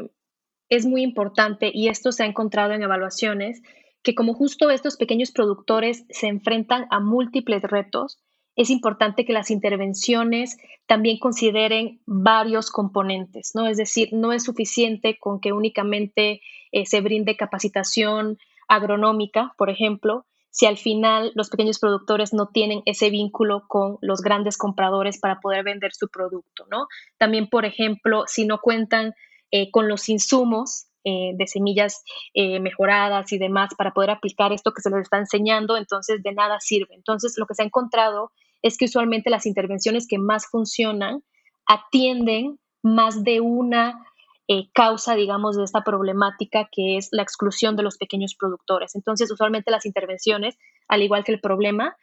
es 0.70 0.86
muy 0.86 1.02
importante, 1.02 1.70
y 1.72 1.88
esto 1.88 2.12
se 2.12 2.22
ha 2.22 2.26
encontrado 2.26 2.72
en 2.72 2.82
evaluaciones, 2.82 3.62
que 4.02 4.14
como 4.14 4.32
justo 4.32 4.70
estos 4.70 4.96
pequeños 4.96 5.32
productores 5.32 6.06
se 6.08 6.28
enfrentan 6.28 6.86
a 6.90 6.98
múltiples 6.98 7.62
retos, 7.62 8.18
es 8.56 8.70
importante 8.70 9.26
que 9.26 9.34
las 9.34 9.50
intervenciones 9.50 10.56
también 10.86 11.18
consideren 11.18 12.00
varios 12.06 12.70
componentes, 12.70 13.52
¿no? 13.54 13.66
Es 13.66 13.76
decir, 13.76 14.08
no 14.12 14.32
es 14.32 14.44
suficiente 14.44 15.18
con 15.18 15.38
que 15.38 15.52
únicamente 15.52 16.40
eh, 16.72 16.86
se 16.86 17.02
brinde 17.02 17.36
capacitación 17.36 18.38
agronómica, 18.66 19.54
por 19.58 19.68
ejemplo, 19.68 20.24
si 20.58 20.66
al 20.66 20.76
final 20.76 21.30
los 21.36 21.50
pequeños 21.50 21.78
productores 21.78 22.32
no 22.34 22.48
tienen 22.48 22.82
ese 22.84 23.10
vínculo 23.10 23.62
con 23.68 23.96
los 24.00 24.22
grandes 24.22 24.58
compradores 24.58 25.20
para 25.20 25.38
poder 25.38 25.62
vender 25.62 25.92
su 25.94 26.08
producto, 26.08 26.66
¿no? 26.68 26.88
También, 27.16 27.46
por 27.48 27.64
ejemplo, 27.64 28.24
si 28.26 28.44
no 28.44 28.58
cuentan 28.58 29.14
eh, 29.52 29.70
con 29.70 29.86
los 29.86 30.08
insumos 30.08 30.88
eh, 31.04 31.30
de 31.36 31.46
semillas 31.46 32.02
eh, 32.34 32.58
mejoradas 32.58 33.32
y 33.32 33.38
demás 33.38 33.70
para 33.78 33.92
poder 33.92 34.10
aplicar 34.10 34.52
esto 34.52 34.72
que 34.72 34.82
se 34.82 34.90
les 34.90 35.02
está 35.02 35.18
enseñando, 35.18 35.76
entonces 35.76 36.24
de 36.24 36.32
nada 36.32 36.58
sirve. 36.58 36.92
Entonces 36.96 37.34
lo 37.36 37.46
que 37.46 37.54
se 37.54 37.62
ha 37.62 37.66
encontrado 37.66 38.32
es 38.60 38.76
que 38.76 38.86
usualmente 38.86 39.30
las 39.30 39.46
intervenciones 39.46 40.08
que 40.08 40.18
más 40.18 40.48
funcionan 40.48 41.22
atienden 41.66 42.58
más 42.82 43.22
de 43.22 43.40
una 43.40 44.07
eh, 44.48 44.70
causa, 44.72 45.14
digamos, 45.14 45.56
de 45.56 45.64
esta 45.64 45.84
problemática 45.84 46.68
que 46.72 46.96
es 46.96 47.08
la 47.12 47.22
exclusión 47.22 47.76
de 47.76 47.82
los 47.82 47.98
pequeños 47.98 48.34
productores. 48.34 48.94
Entonces, 48.96 49.30
usualmente 49.30 49.70
las 49.70 49.86
intervenciones, 49.86 50.56
al 50.88 51.02
igual 51.02 51.24
que 51.24 51.32
el 51.32 51.40
problema, 51.40 51.96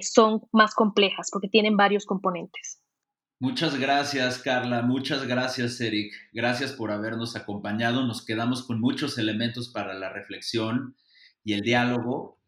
son 0.00 0.40
más 0.50 0.74
complejas 0.74 1.28
porque 1.30 1.48
tienen 1.48 1.76
varios 1.76 2.06
componentes. 2.06 2.80
Muchas 3.40 3.78
gracias, 3.78 4.38
Carla. 4.38 4.80
Muchas 4.80 5.26
gracias, 5.26 5.78
Eric. 5.80 6.14
Gracias 6.32 6.72
por 6.72 6.90
habernos 6.90 7.36
acompañado. 7.36 8.06
Nos 8.06 8.24
quedamos 8.24 8.66
con 8.66 8.80
muchos 8.80 9.18
elementos 9.18 9.68
para 9.68 9.92
la 9.92 10.08
reflexión 10.08 10.96
y 11.44 11.52
el 11.52 11.60
diálogo. 11.60 12.38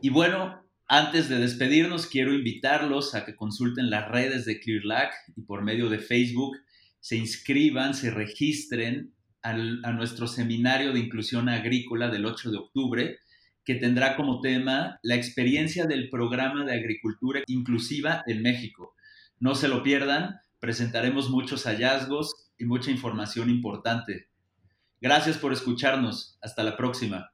Y 0.00 0.10
bueno, 0.10 0.62
antes 0.86 1.28
de 1.28 1.38
despedirnos, 1.38 2.06
quiero 2.06 2.32
invitarlos 2.32 3.14
a 3.14 3.24
que 3.24 3.34
consulten 3.34 3.90
las 3.90 4.08
redes 4.08 4.44
de 4.44 4.60
ClearLac 4.60 5.12
y 5.36 5.42
por 5.42 5.62
medio 5.62 5.88
de 5.88 5.98
Facebook 5.98 6.56
se 7.00 7.16
inscriban, 7.16 7.94
se 7.94 8.10
registren 8.10 9.14
a 9.42 9.92
nuestro 9.92 10.26
seminario 10.26 10.92
de 10.92 11.00
inclusión 11.00 11.48
agrícola 11.48 12.08
del 12.10 12.26
8 12.26 12.50
de 12.50 12.58
octubre, 12.58 13.18
que 13.64 13.74
tendrá 13.74 14.16
como 14.16 14.40
tema 14.40 14.98
la 15.02 15.14
experiencia 15.14 15.86
del 15.86 16.10
programa 16.10 16.64
de 16.64 16.74
agricultura 16.74 17.40
inclusiva 17.46 18.22
en 18.26 18.42
México. 18.42 18.94
No 19.38 19.54
se 19.54 19.68
lo 19.68 19.82
pierdan, 19.82 20.40
presentaremos 20.58 21.30
muchos 21.30 21.64
hallazgos 21.64 22.50
y 22.58 22.66
mucha 22.66 22.90
información 22.90 23.48
importante. 23.48 24.28
Gracias 25.00 25.38
por 25.38 25.52
escucharnos. 25.54 26.36
Hasta 26.42 26.62
la 26.62 26.76
próxima. 26.76 27.30